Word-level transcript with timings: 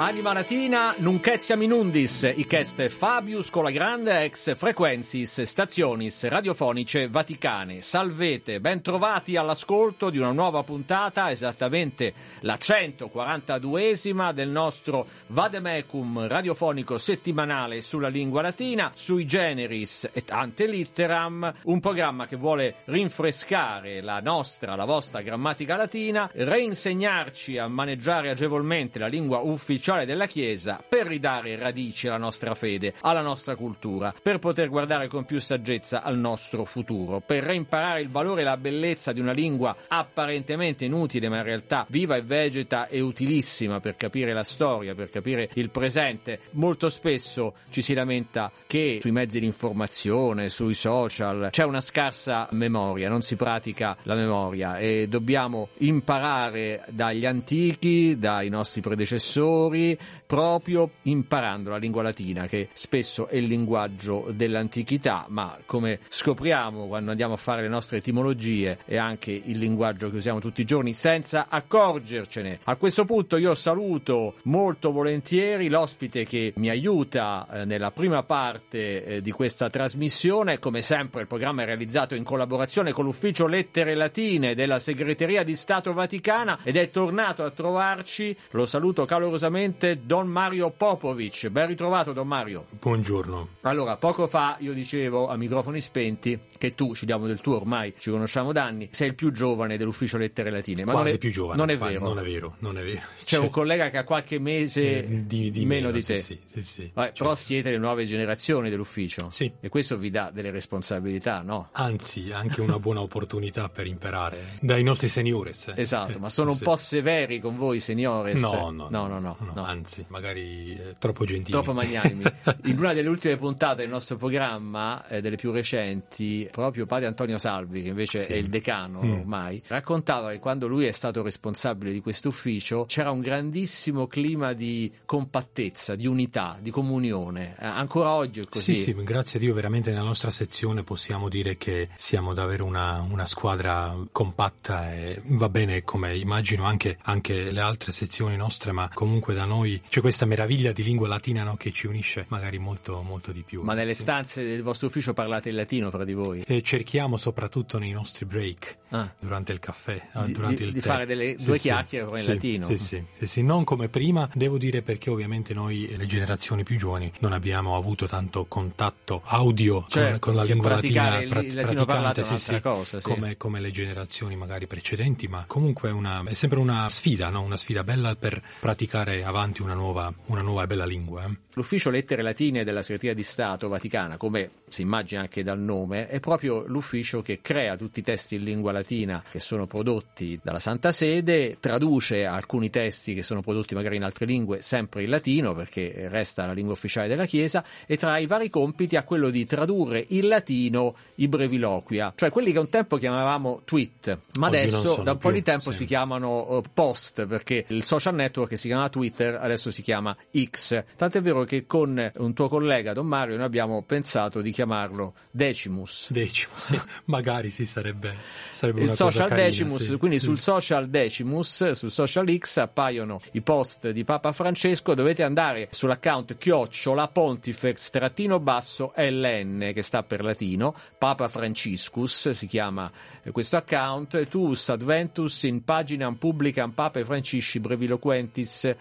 Anima 0.00 0.32
latina, 0.32 0.94
nunquezia 0.98 1.56
minundis, 1.56 2.22
icheste 2.22 2.88
Fabius 2.88 3.50
con 3.50 3.64
la 3.64 3.72
grande 3.72 4.22
ex 4.22 4.54
frequensis 4.54 5.42
stationis 5.42 6.24
radiofonice 6.28 7.08
vaticane. 7.08 7.80
Salvete, 7.80 8.60
ben 8.60 8.80
trovati 8.80 9.34
all'ascolto 9.34 10.08
di 10.08 10.18
una 10.18 10.30
nuova 10.30 10.62
puntata, 10.62 11.32
esattamente 11.32 12.14
la 12.42 12.54
142esima 12.54 14.32
del 14.32 14.50
nostro 14.50 15.04
Vademecum 15.26 16.28
radiofonico 16.28 16.96
settimanale 16.96 17.80
sulla 17.80 18.06
lingua 18.06 18.40
latina, 18.40 18.92
sui 18.94 19.26
generis 19.26 20.08
et 20.12 20.30
ante 20.30 20.68
litteram, 20.68 21.54
un 21.64 21.80
programma 21.80 22.26
che 22.26 22.36
vuole 22.36 22.76
rinfrescare 22.84 24.00
la 24.00 24.20
nostra, 24.20 24.76
la 24.76 24.84
vostra 24.84 25.22
grammatica 25.22 25.74
latina, 25.74 26.30
reinsegnarci 26.32 27.58
a 27.58 27.66
maneggiare 27.66 28.30
agevolmente 28.30 29.00
la 29.00 29.08
lingua 29.08 29.38
ufficiale 29.38 29.86
ufficiale 29.88 30.04
della 30.04 30.26
Chiesa 30.26 30.84
per 30.86 31.06
ridare 31.06 31.56
radici 31.56 32.08
alla 32.08 32.18
nostra 32.18 32.54
fede, 32.54 32.92
alla 33.00 33.22
nostra 33.22 33.56
cultura, 33.56 34.14
per 34.20 34.38
poter 34.38 34.68
guardare 34.68 35.08
con 35.08 35.24
più 35.24 35.40
saggezza 35.40 36.02
al 36.02 36.18
nostro 36.18 36.66
futuro, 36.66 37.22
per 37.24 37.42
reimparare 37.42 38.02
il 38.02 38.10
valore 38.10 38.42
e 38.42 38.44
la 38.44 38.58
bellezza 38.58 39.12
di 39.12 39.20
una 39.20 39.32
lingua 39.32 39.74
apparentemente 39.88 40.84
inutile 40.84 41.30
ma 41.30 41.38
in 41.38 41.44
realtà 41.44 41.86
viva 41.88 42.16
e 42.16 42.22
vegeta 42.22 42.86
e 42.88 43.00
utilissima 43.00 43.80
per 43.80 43.96
capire 43.96 44.34
la 44.34 44.44
storia, 44.44 44.94
per 44.94 45.08
capire 45.08 45.48
il 45.54 45.70
presente. 45.70 46.40
Molto 46.52 46.90
spesso 46.90 47.54
ci 47.70 47.80
si 47.80 47.94
lamenta 47.94 48.52
che 48.66 48.98
sui 49.00 49.12
mezzi 49.12 49.40
di 49.40 49.46
informazione, 49.46 50.50
sui 50.50 50.74
social, 50.74 51.48
c'è 51.50 51.64
una 51.64 51.80
scarsa 51.80 52.46
memoria, 52.50 53.08
non 53.08 53.22
si 53.22 53.36
pratica 53.36 53.96
la 54.02 54.14
memoria 54.14 54.76
e 54.76 55.08
dobbiamo 55.08 55.68
imparare 55.78 56.84
dagli 56.90 57.24
antichi, 57.24 58.16
dai 58.18 58.50
nostri 58.50 58.82
predecessori, 58.82 59.77
we 59.78 59.98
proprio 60.28 60.90
imparando 61.04 61.70
la 61.70 61.78
lingua 61.78 62.02
latina, 62.02 62.46
che 62.46 62.68
spesso 62.74 63.28
è 63.28 63.36
il 63.36 63.46
linguaggio 63.46 64.26
dell'antichità, 64.30 65.24
ma 65.28 65.58
come 65.64 66.00
scopriamo 66.06 66.86
quando 66.86 67.10
andiamo 67.12 67.32
a 67.32 67.38
fare 67.38 67.62
le 67.62 67.68
nostre 67.68 67.96
etimologie, 67.96 68.76
è 68.84 68.98
anche 68.98 69.32
il 69.32 69.56
linguaggio 69.56 70.10
che 70.10 70.16
usiamo 70.16 70.38
tutti 70.38 70.60
i 70.60 70.66
giorni 70.66 70.92
senza 70.92 71.46
accorgercene. 71.48 72.60
A 72.64 72.76
questo 72.76 73.06
punto 73.06 73.38
io 73.38 73.54
saluto 73.54 74.34
molto 74.42 74.92
volentieri 74.92 75.70
l'ospite 75.70 76.24
che 76.24 76.52
mi 76.56 76.68
aiuta 76.68 77.48
eh, 77.50 77.64
nella 77.64 77.90
prima 77.90 78.22
parte 78.22 79.04
eh, 79.04 79.22
di 79.22 79.30
questa 79.30 79.70
trasmissione. 79.70 80.58
Come 80.58 80.82
sempre 80.82 81.22
il 81.22 81.26
programma 81.26 81.62
è 81.62 81.64
realizzato 81.64 82.14
in 82.14 82.22
collaborazione 82.22 82.92
con 82.92 83.06
l'ufficio 83.06 83.46
Lettere 83.46 83.94
Latine 83.94 84.54
della 84.54 84.78
Segreteria 84.78 85.42
di 85.42 85.56
Stato 85.56 85.94
Vaticana 85.94 86.58
ed 86.64 86.76
è 86.76 86.90
tornato 86.90 87.44
a 87.44 87.50
trovarci, 87.50 88.36
lo 88.50 88.66
saluto 88.66 89.06
calorosamente 89.06 90.00
Don 90.04 90.16
Mario 90.26 90.70
Popovic. 90.70 91.48
Ben 91.48 91.66
ritrovato 91.66 92.12
Don 92.12 92.26
Mario. 92.26 92.66
Buongiorno. 92.80 93.48
Allora, 93.62 93.96
poco 93.96 94.26
fa 94.26 94.56
io 94.60 94.72
dicevo 94.72 95.28
a 95.28 95.36
microfoni 95.36 95.80
spenti 95.80 96.38
che 96.58 96.74
tu, 96.74 96.94
ci 96.94 97.06
diamo 97.06 97.26
del 97.26 97.40
tuo 97.40 97.56
ormai, 97.56 97.94
ci 97.98 98.10
conosciamo 98.10 98.52
da 98.52 98.64
anni, 98.64 98.88
sei 98.90 99.08
il 99.08 99.14
più 99.14 99.30
giovane 99.32 99.76
dell'ufficio 99.76 100.16
lettere 100.18 100.50
latine. 100.50 100.84
Ma 100.84 100.92
Quasi 100.92 101.06
non 101.06 101.14
è 101.14 101.18
più 101.18 101.30
giovane. 101.30 101.58
Non 101.58 101.70
è 101.70 101.78
vero. 101.78 102.06
Non 102.06 102.18
è 102.18 102.22
vero, 102.22 102.56
non 102.58 102.78
è 102.78 102.82
vero. 102.82 103.00
C'è 103.18 103.24
cioè, 103.24 103.40
un 103.40 103.50
collega 103.50 103.90
che 103.90 103.98
ha 103.98 104.04
qualche 104.04 104.38
mese 104.38 105.04
eh, 105.04 105.26
di, 105.26 105.50
di 105.50 105.64
meno, 105.64 105.88
meno, 105.88 105.90
di 105.90 106.04
te. 106.04 106.18
Sì, 106.18 106.38
sì, 106.52 106.62
sì, 106.62 106.90
Vabbè, 106.92 107.12
Però 107.12 107.34
siete 107.34 107.70
le 107.70 107.78
nuove 107.78 108.06
generazioni 108.06 108.70
dell'ufficio. 108.70 109.30
Sì. 109.30 109.52
E 109.60 109.68
questo 109.68 109.96
vi 109.96 110.10
dà 110.10 110.30
delle 110.32 110.50
responsabilità, 110.50 111.42
no? 111.42 111.68
Anzi, 111.72 112.30
anche 112.32 112.60
una 112.60 112.78
buona 112.78 113.00
opportunità 113.00 113.68
per 113.68 113.86
imparare 113.86 114.58
dai 114.62 114.82
nostri 114.82 115.08
seniores. 115.08 115.68
Eh. 115.68 115.80
Esatto, 115.82 116.18
ma 116.18 116.28
sono 116.28 116.50
un 116.50 116.56
Sì. 116.56 116.64
po' 116.64 116.76
severi 116.76 117.40
con 117.40 117.56
voi, 117.56 117.80
seniores? 117.80 118.40
No, 118.40 118.70
no, 118.70 118.88
no, 118.90 119.06
no, 119.06 119.18
no, 119.18 119.36
no. 119.54 119.64
Anzi, 119.64 120.04
magari 120.08 120.72
eh, 120.76 120.96
troppo 120.98 121.24
gentili. 121.24 121.50
Troppo 121.50 121.72
magnanimi. 121.72 122.24
In 122.64 122.78
una 122.78 122.92
delle 122.92 123.08
ultime 123.08 123.36
puntate 123.36 123.82
del 123.82 123.90
nostro 123.90 124.16
programma, 124.16 125.06
eh, 125.08 125.20
delle 125.20 125.36
più 125.36 125.50
recenti, 125.52 126.48
proprio 126.50 126.86
padre 126.86 127.06
Antonio 127.06 127.38
Salvi, 127.38 127.82
che 127.82 127.88
invece 127.88 128.20
Sì. 128.20 128.32
è 128.32 128.36
il 128.36 128.48
decano 128.48 129.02
Mm. 129.02 129.12
ormai, 129.12 129.62
raccontava 129.66 130.30
che 130.32 130.38
quando 130.38 130.66
lui 130.66 130.86
è 130.86 130.92
stato 130.92 131.22
responsabile 131.22 131.92
di 131.92 132.00
questo 132.00 132.28
ufficio 132.28 132.84
c'era 132.86 133.10
un 133.10 133.20
grandissimo 133.20 134.06
clima 134.06 134.52
di 134.52 134.90
compattezza, 135.04 135.94
di 135.94 136.06
unità, 136.06 136.56
di 136.60 136.70
comunione. 136.70 137.54
Eh, 137.58 137.66
ancora 137.66 138.10
oggi 138.12 138.40
è 138.40 138.44
così. 138.48 138.74
Sì, 138.74 138.80
sì, 138.80 138.94
grazie 139.04 139.38
a 139.38 139.42
Dio 139.42 139.54
veramente 139.54 139.90
nella 139.90 140.02
nostra 140.04 140.30
sezione 140.30 140.82
possiamo 140.82 141.28
dire 141.28 141.56
che 141.56 141.88
siamo 141.96 142.34
davvero 142.34 142.64
una, 142.64 143.04
una 143.08 143.26
squadra 143.26 143.96
compatta 144.12 144.92
e 144.92 145.20
va 145.24 145.48
bene 145.48 145.82
come 145.84 146.16
immagino 146.16 146.64
anche, 146.64 146.96
anche 147.02 147.50
le 147.50 147.60
altre 147.60 147.92
sezioni 147.92 148.36
nostre, 148.36 148.72
ma 148.72 148.88
comunque 148.92 149.34
da 149.34 149.44
noi 149.44 149.80
c'è 149.98 150.00
questa 150.00 150.26
meraviglia 150.26 150.70
di 150.70 150.84
lingua 150.84 151.08
latina 151.08 151.42
no, 151.42 151.56
che 151.56 151.72
ci 151.72 151.88
unisce 151.88 152.24
magari 152.28 152.58
molto, 152.58 153.02
molto 153.02 153.32
di 153.32 153.42
più. 153.42 153.62
Ma 153.62 153.74
nelle 153.74 153.94
Sì. 153.94 154.02
stanze 154.02 154.44
del 154.46 154.62
vostro 154.62 154.86
ufficio 154.86 155.12
parlate 155.12 155.48
il 155.48 155.56
latino 155.56 155.90
fra 155.90 156.04
di 156.04 156.12
voi? 156.14 156.44
E 156.46 156.62
cerchiamo 156.62 157.16
soprattutto 157.16 157.78
nei 157.78 157.90
nostri 157.90 158.24
break, 158.24 158.76
Ah. 158.90 159.12
durante 159.18 159.50
il 159.52 159.58
caffè, 159.58 160.00
eh, 160.14 160.24
Di- 160.26 160.32
durante 160.32 160.62
di- 160.62 160.68
il 160.68 160.72
di 160.72 160.80
fare 160.80 161.04
delle- 161.04 161.36
Sì, 161.36 161.44
due 161.46 161.56
sì, 161.56 161.62
chiacchiere 161.68 162.06
in 162.10 162.16
sì, 162.16 162.26
latino. 162.28 162.76
Sì, 162.76 163.04
sì, 163.26 163.42
non 163.42 163.64
come 163.64 163.88
prima, 163.88 164.28
devo 164.34 164.56
dire 164.56 164.82
perché 164.82 165.10
ovviamente 165.10 165.52
noi, 165.52 165.92
le 165.96 166.06
generazioni 166.06 166.62
più 166.62 166.76
giovani, 166.76 167.10
non 167.18 167.32
abbiamo 167.32 167.74
avuto 167.76 168.06
tanto 168.06 168.44
contatto 168.46 169.22
audio 169.24 169.80
con- 169.80 169.88
Certo, 169.88 170.18
con, 170.20 170.34
la 170.34 170.40
perché 170.42 170.52
lingua 170.54 170.70
latina 170.74 171.18
il- 171.20 171.28
pra- 171.28 171.40
il 171.40 171.54
latino 171.54 171.84
parlato 171.84 172.22
sì, 172.22 172.60
cosa, 172.60 173.00
come, 173.00 173.36
come 173.36 173.58
le 173.58 173.72
generazioni 173.72 174.36
magari 174.36 174.66
precedenti, 174.68 175.26
ma 175.26 175.44
comunque 175.48 175.88
è, 175.88 175.92
una- 175.92 176.22
è 176.24 176.34
sempre 176.34 176.60
una 176.60 176.88
sfida, 176.88 177.30
no? 177.30 177.42
una 177.42 177.56
sfida 177.56 177.82
bella 177.82 178.14
per 178.14 178.40
praticare 178.60 179.24
avanti 179.24 179.62
una 179.62 179.74
nuova, 179.74 179.86
una 180.26 180.40
nuova 180.42 180.66
bella 180.66 180.84
lingua. 180.84 181.24
eh. 181.24 181.36
L'ufficio 181.58 181.90
lettere 181.90 182.22
latine 182.22 182.62
della 182.62 182.82
Segreteria 182.82 183.14
di 183.14 183.24
Stato 183.24 183.68
Vaticana, 183.68 184.16
come 184.16 184.50
si 184.68 184.82
immagina 184.82 185.22
anche 185.22 185.42
dal 185.42 185.58
nome, 185.58 186.06
è 186.06 186.20
proprio 186.20 186.64
l'ufficio 186.66 187.20
che 187.20 187.40
crea 187.40 187.76
tutti 187.76 187.98
i 187.98 188.02
testi 188.02 188.36
in 188.36 188.44
lingua 188.44 188.70
latina 188.70 189.24
che 189.28 189.40
sono 189.40 189.66
prodotti 189.66 190.38
dalla 190.40 190.60
Santa 190.60 190.92
Sede, 190.92 191.56
traduce 191.58 192.24
alcuni 192.24 192.70
testi 192.70 193.14
che 193.14 193.22
sono 193.22 193.42
prodotti 193.42 193.74
magari 193.74 193.96
in 193.96 194.04
altre 194.04 194.24
lingue 194.24 194.62
sempre 194.62 195.02
in 195.02 195.10
latino 195.10 195.54
perché 195.54 196.06
resta 196.08 196.46
la 196.46 196.52
lingua 196.52 196.74
ufficiale 196.74 197.08
della 197.08 197.26
Chiesa 197.26 197.64
e 197.86 197.96
tra 197.96 198.18
i 198.18 198.26
vari 198.26 198.50
compiti 198.50 198.96
ha 198.96 199.02
quello 199.02 199.30
di 199.30 199.44
tradurre 199.44 200.04
in 200.10 200.28
latino 200.28 200.94
i 201.16 201.26
breviloquia, 201.26 202.12
cioè 202.14 202.30
quelli 202.30 202.52
che 202.52 202.58
un 202.60 202.68
tempo 202.68 202.98
chiamavamo 202.98 203.62
tweet, 203.64 204.18
ma 204.38 204.46
Oggi 204.46 204.56
adesso 204.58 205.02
da 205.02 205.12
un 205.12 205.18
po' 205.18 205.28
più, 205.28 205.38
di 205.38 205.42
tempo 205.42 205.70
sì. 205.72 205.78
si 205.78 205.84
chiamano 205.86 206.58
eh, 206.58 206.62
post 206.72 207.26
perché 207.26 207.64
il 207.68 207.82
social 207.82 208.14
network 208.14 208.50
che 208.50 208.56
si 208.56 208.68
chiama 208.68 208.88
Twitter 208.88 209.34
adesso 209.34 209.70
si 209.70 209.77
chiama 209.82 210.16
X. 210.32 210.84
Tant'è 210.96 211.20
vero 211.20 211.44
che 211.44 211.66
con 211.66 212.10
un 212.16 212.32
tuo 212.34 212.48
collega 212.48 212.92
Don 212.92 213.06
Mario 213.06 213.36
noi 213.36 213.46
abbiamo 213.46 213.82
pensato 213.82 214.40
di 214.40 214.50
chiamarlo 214.50 215.14
Decimus. 215.30 216.10
Decimo, 216.10 216.54
sì. 216.56 216.80
magari 217.06 217.50
sì, 217.50 217.64
sarebbe, 217.64 218.14
sarebbe 218.50 218.80
Il 218.80 218.86
una 218.86 218.96
cosa 218.96 219.10
social 219.10 219.28
carina, 219.28 219.46
Decimus, 219.46 219.84
sì. 219.84 219.96
quindi 219.96 220.18
Sì. 220.18 220.26
sul 220.26 220.40
social 220.40 220.88
Decimus, 220.88 221.70
sul 221.72 221.90
social 221.90 222.36
X 222.36 222.56
appaiono 222.58 223.20
i 223.32 223.40
post 223.40 223.90
di 223.90 224.04
Papa 224.04 224.32
Francesco, 224.32 224.94
dovete 224.94 225.22
andare 225.22 225.68
sull'account 225.70 226.36
chiocciola 226.36 227.08
pontifex 227.08 227.90
trattino 227.90 228.40
basso 228.40 228.92
LN 228.96 229.70
che 229.74 229.82
sta 229.82 230.02
per 230.02 230.22
latino, 230.22 230.74
Papa 230.96 231.28
Franciscus 231.28 232.30
si 232.30 232.46
chiama 232.46 232.90
eh, 233.22 233.30
questo 233.30 233.56
account, 233.56 234.28
tuus 234.28 234.68
adventus 234.68 235.42
in 235.44 235.64
paginam 235.64 236.16
publicam 236.16 236.70
Papae 236.72 237.04
Francisci 237.04 237.60
breviloquentis 237.60 238.74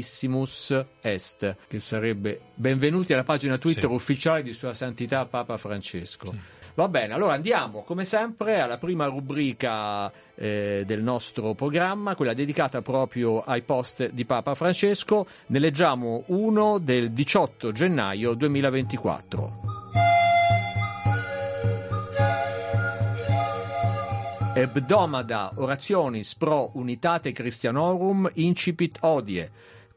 optatissimus 0.00 0.84
est, 1.02 1.56
che 1.68 1.78
sarebbe 1.78 2.40
benvenuti 2.54 3.12
alla 3.12 3.22
pagina 3.22 3.58
Twitter 3.58 3.88
Sì. 3.88 3.94
ufficiale 3.94 4.42
di 4.42 4.52
Sua 4.52 4.72
Santità 4.72 5.26
Papa 5.26 5.56
Francesco. 5.56 6.34
Va 6.74 6.88
bene, 6.88 7.12
allora 7.14 7.34
andiamo 7.34 7.82
come 7.82 8.04
sempre 8.04 8.60
alla 8.60 8.78
prima 8.78 9.06
rubrica 9.06 10.10
eh, 10.34 10.84
del 10.86 11.02
nostro 11.02 11.52
programma, 11.54 12.14
quella 12.14 12.32
dedicata 12.32 12.80
proprio 12.80 13.40
ai 13.40 13.62
post 13.62 14.08
di 14.10 14.24
Papa 14.24 14.54
Francesco. 14.54 15.26
Ne 15.46 15.58
leggiamo 15.58 16.22
uno 16.28 16.78
del 16.78 17.10
18 17.12 17.72
gennaio 17.72 18.32
2024. 18.34 19.52
Hebdomada 24.52 25.52
orationis 25.56 26.34
pro 26.34 26.70
unitate 26.74 27.32
Christianorum 27.32 28.28
incipit 28.34 28.98
odie, 29.00 29.50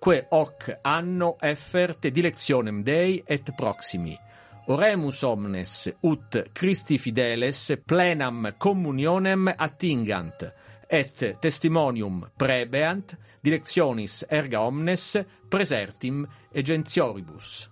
que 0.03 0.25
hoc 0.31 0.79
anno 0.81 1.37
effert 1.39 2.09
dilectionem 2.09 2.83
Dei 2.83 3.23
et 3.25 3.53
proximi. 3.55 4.17
Oremus 4.67 5.21
omnes 5.23 5.93
ut 6.01 6.49
Christi 6.51 6.97
fideles 6.97 7.79
plenam 7.85 8.55
communionem 8.57 9.47
attingant 9.55 10.43
et 10.89 11.37
testimonium 11.39 12.19
prebeant, 12.35 13.15
directionis 13.39 14.25
erga 14.27 14.59
omnes, 14.67 15.23
presertim 15.47 16.27
egentioribus. 16.51 17.69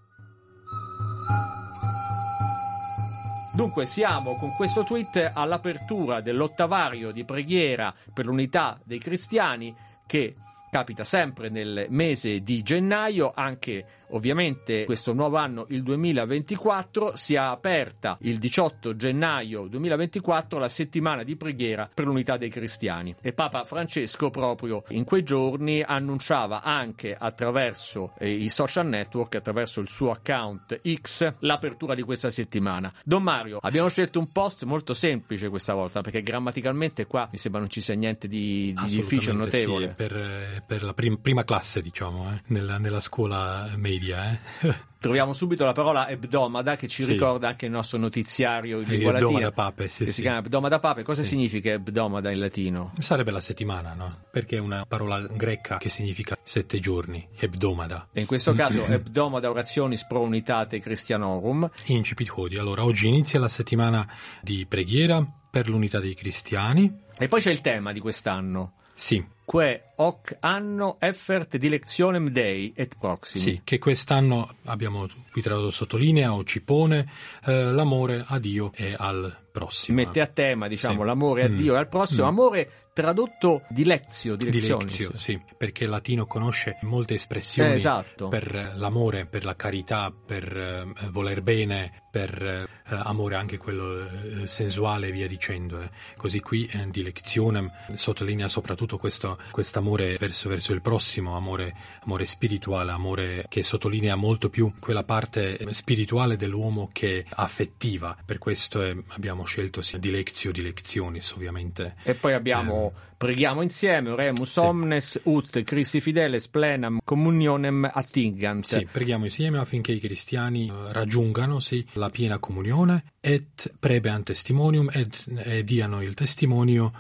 Dunque 3.54 3.86
siamo 3.86 4.38
con 4.38 4.56
questo 4.56 4.86
tweet 4.86 5.32
all'apertura 5.34 6.22
dell'ottavario 6.22 7.12
di 7.12 7.26
preghiera 7.26 7.94
per 8.14 8.24
l'unità 8.24 8.80
dei 8.86 9.00
cristiani 9.00 9.76
che 10.08 10.36
capita 10.72 11.04
sempre 11.04 11.50
nel 11.50 11.88
mese 11.90 12.40
di 12.40 12.64
gennaio, 12.64 13.34
anche 13.36 13.86
ovviamente 14.12 14.86
questo 14.86 15.14
nuovo 15.14 15.38
anno, 15.38 15.66
il 15.70 15.84
2024, 15.84 17.16
si 17.16 17.36
è 17.36 17.38
aperta 17.38 18.18
il 18.22 18.38
18 18.38 18.96
gennaio 18.96 19.68
2024 19.68 20.60
la 20.60 20.68
settimana 20.68 21.24
di 21.24 21.36
preghiera 21.36 21.90
per 21.94 22.06
l'unità 22.06 22.38
dei 22.38 22.50
cristiani 22.50 23.16
e 23.22 23.34
Papa 23.34 23.64
Francesco 23.64 24.30
proprio 24.30 24.84
in 24.90 25.04
quei 25.04 25.24
giorni 25.24 25.82
annunciava 25.82 26.62
anche 26.62 27.16
attraverso 27.18 28.14
eh, 28.18 28.30
i 28.32 28.50
social 28.50 28.88
network, 28.88 29.36
attraverso 29.36 29.82
il 29.82 29.90
suo 29.90 30.12
account 30.12 30.82
X, 31.02 31.36
l'apertura 31.40 31.96
di 31.96 32.04
questa 32.04 32.30
settimana. 32.30 32.92
Don 33.04 33.24
Mario, 33.24 33.60
abbiamo 33.62 33.90
scelto 33.90 34.20
un 34.20 34.32
post 34.32 34.64
molto 34.64 34.94
semplice 34.94 35.50
questa 35.50 35.74
volta 35.74 36.02
perché 36.02 36.22
grammaticalmente 36.22 37.06
qua 37.06 37.28
mi 37.32 37.38
sembra 37.38 37.60
non 37.62 37.70
ci 37.70 37.82
sia 37.82 37.96
niente 37.96 38.28
di, 38.28 38.74
di 38.86 38.96
difficile, 38.96 39.34
notevole. 39.34 39.88
Sì, 39.90 39.94
per, 39.96 40.16
eh, 40.16 40.64
per 40.66 40.84
la 40.84 40.94
prim- 40.94 41.20
prima 41.20 41.44
classe, 41.44 41.82
diciamo, 41.82 42.32
eh, 42.32 42.42
nella, 42.48 42.78
nella, 42.78 43.00
scuola 43.00 43.70
media. 43.76 44.01
Eh. 44.10 44.40
Troviamo 45.02 45.34
subito 45.34 45.66
la 45.66 45.72
parola 45.72 46.08
ebdomada 46.10 46.76
che 46.76 46.88
ci 46.88 47.04
sì. 47.04 47.14
ricorda 47.14 47.48
anche 47.48 47.66
il 47.66 47.72
nostro 47.72 47.98
notiziario 47.98 48.82
in 48.82 48.88
lingua 48.88 49.14
latina. 49.14 49.30
Ebdomada 49.30 49.52
pape, 49.52 49.88
sì, 49.88 50.06
sì. 50.06 50.12
si 50.12 50.22
chiama 50.22 50.38
ebdomada 50.40 50.80
pape. 50.80 51.02
Cosa 51.02 51.24
significa 51.24 51.72
ebdomada 51.72 52.30
in 52.30 52.40
latino? 52.40 52.94
Sarebbe 53.00 53.32
la 53.32 53.40
settimana, 53.40 53.94
no? 53.94 54.26
Perché 54.30 54.58
è 54.58 54.60
una 54.60 54.86
parola 54.88 55.20
greca 55.22 55.78
che 55.78 55.90
significa 55.90 56.38
sette 56.44 56.80
giorni, 56.80 57.28
ebdomada. 57.36 58.10
E 58.14 58.22
in 58.22 58.28
questo 58.28 58.54
caso 58.56 58.86
ebdomada 58.86 59.50
orationis 59.50 60.06
pro 60.06 60.22
unitate 60.22 60.80
christianorum. 60.80 61.70
Incipit 61.86 62.32
hodie. 62.36 62.60
Allora, 62.60 62.84
oggi 62.84 63.08
inizia 63.08 63.40
la 63.40 63.50
settimana 63.50 64.08
di 64.42 64.68
preghiera 64.68 65.26
per 65.50 65.68
l'unità 65.68 66.00
dei 66.00 66.14
cristiani. 66.14 67.06
E 67.18 67.28
poi 67.28 67.42
c'è 67.42 67.50
il 67.50 67.62
tema 67.62 67.92
di 67.92 68.00
quest'anno. 68.00 68.74
Sì. 68.94 69.24
Que 69.46 69.92
hoc 69.96 70.38
anno 70.40 70.98
effert 71.00 71.58
dilectionem 71.58 72.30
Dei 72.30 72.72
et 72.76 72.96
proximi. 72.98 73.44
Sì, 73.44 73.62
che 73.64 73.80
quest'anno 73.80 74.56
abbiamo 74.66 75.08
qui 75.32 75.42
tradotto 75.42 75.72
sottolinea 75.72 76.34
o 76.34 76.44
ci 76.44 76.62
pone 76.62 77.08
eh, 77.46 77.72
l'amore 77.72 78.24
a 78.26 78.40
Dio 78.40 78.72
e 78.74 78.96
al 78.98 79.42
prossimo. 79.52 79.98
Mette 79.98 80.22
a 80.22 80.28
tema, 80.28 80.68
diciamo, 80.68 81.02
sì. 81.02 81.06
l'amore 81.06 81.44
a 81.44 81.50
mm. 81.50 81.56
Dio 81.56 81.76
e 81.76 81.78
al 81.78 81.88
prossimo. 81.88 82.24
Mm. 82.24 82.30
Amore 82.30 82.72
tradotto 82.94 83.64
dilezio, 83.70 84.36
dilezio, 84.36 85.16
sì, 85.16 85.40
perché 85.58 85.86
il 85.86 85.90
latino 85.90 86.26
conosce 86.26 86.78
molte 86.82 87.14
espressioni 87.14 87.72
eh, 87.72 87.76
esatto. 87.76 88.28
per 88.28 88.74
l'amore, 88.76 89.26
per 89.26 89.46
la 89.46 89.56
carità, 89.56 90.12
per 90.12 90.58
eh, 90.58 91.08
voler 91.10 91.42
bene, 91.42 92.04
per 92.12 92.44
eh, 92.44 92.68
amore 92.86 93.36
anche 93.36 93.58
quello 93.58 94.42
eh, 94.42 94.48
sensuale 94.48 95.08
e 95.08 95.12
via 95.12 95.28
dicendo. 95.28 95.82
Eh. 95.82 95.90
Così 96.18 96.42
qui 96.42 96.66
eh, 96.66 96.88
dilezionem 96.90 97.72
sottolinea 97.94 98.50
soprattutto 98.50 98.98
questo 98.98 99.31
amore 99.74 100.18
verso, 100.18 100.50
verso, 100.50 100.74
il 100.74 100.82
prossimo, 100.82 101.36
amore, 101.36 101.76
amore 102.04 102.26
spirituale, 102.26 102.92
amore 102.92 103.46
che 103.48 103.64
sottolinea 103.64 104.16
molto 104.16 104.50
più 104.50 104.74
quella 104.80 105.04
parte 105.04 105.60
spirituale 105.74 106.36
dell'uomo 106.38 106.90
che 106.92 107.26
affettiva. 107.30 108.16
Per 108.24 108.38
questo 108.38 108.82
abbiamo 109.10 109.44
scelto 109.46 109.82
sia 109.82 110.00
dilezio, 110.00 110.52
dilezionis 110.52 111.32
ovviamente. 111.32 111.96
E 112.04 112.16
poi 112.16 112.34
abbiamo, 112.34 112.94
eh, 112.96 113.11
Preghiamo 113.22 113.62
insieme, 113.62 114.10
oremus 114.10 114.54
sì. 114.54 114.60
omnes 114.60 115.20
ut 115.26 115.62
Christi 115.62 116.02
fideles 116.02 116.48
plenam 116.48 116.98
communionem 117.04 117.88
attingant. 117.94 118.66
Sì, 118.66 118.88
preghiamo 118.92 119.26
insieme 119.26 119.60
affinché 119.60 119.92
i 119.92 120.00
cristiani 120.00 120.66
eh, 120.66 120.92
raggiungano 120.92 121.60
sì, 121.60 121.86
la 121.94 122.10
piena 122.10 122.40
comunione 122.40 123.04
et 123.20 123.72
prebeant 123.80 124.26
testimonium 124.26 124.90
et, 124.92 125.24
e 125.38 125.64
diano 125.64 126.02
il 126.02 126.16
testimonio 126.16 126.94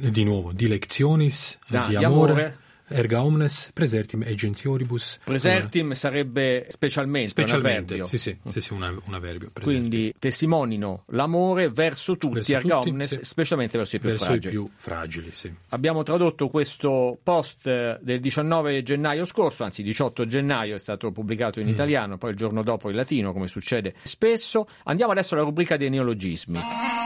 eh, 0.00 0.12
di 0.12 0.22
nuovo 0.22 0.52
di 0.52 0.68
lectionis, 0.68 1.58
ah, 1.70 1.88
di 1.88 1.96
amore, 1.96 1.98
di 1.98 2.04
amore 2.04 2.58
erga 2.88 3.22
omnes 3.22 3.70
presertim 3.72 4.22
agentioribus. 4.22 5.20
Presertim 5.24 5.82
come... 5.82 5.94
sarebbe 5.94 6.66
specialmente, 6.68 7.28
specialmente 7.30 7.94
un 7.94 8.00
avverbio. 8.00 8.06
Sì, 8.06 8.18
sì, 8.18 8.36
sì, 8.50 8.60
sì 8.60 8.72
un, 8.72 8.82
avverbio. 8.82 9.48
Presertim. 9.52 9.62
Quindi 9.62 10.14
testimonino 10.18 11.04
l'amore 11.08 11.70
verso 11.70 12.16
tutti, 12.16 12.34
verso 12.34 12.52
erga 12.52 12.76
tutti, 12.76 12.88
omnes, 12.90 13.08
sì. 13.08 13.24
specialmente 13.24 13.78
verso 13.78 13.96
i 13.96 13.98
più 14.00 14.08
verso 14.10 14.24
fragili. 14.24 14.48
I 14.48 14.50
più 14.50 14.70
fragili 14.74 15.30
sì. 15.32 15.52
Abbiamo 15.70 16.02
tradotto 16.02 16.48
questo 16.48 17.18
post 17.22 18.00
del 18.00 18.20
19 18.20 18.82
gennaio 18.82 19.24
scorso, 19.24 19.64
anzi 19.64 19.82
18 19.82 20.26
gennaio 20.26 20.74
è 20.74 20.78
stato 20.78 21.10
pubblicato 21.12 21.60
in 21.60 21.66
mm. 21.66 21.70
italiano, 21.70 22.18
poi 22.18 22.30
il 22.30 22.36
giorno 22.36 22.62
dopo 22.62 22.90
in 22.90 22.96
latino, 22.96 23.32
come 23.32 23.48
succede 23.48 23.94
spesso. 24.02 24.66
Andiamo 24.84 25.12
adesso 25.12 25.34
alla 25.34 25.44
rubrica 25.44 25.76
dei 25.76 25.90
neologismi. 25.90 27.03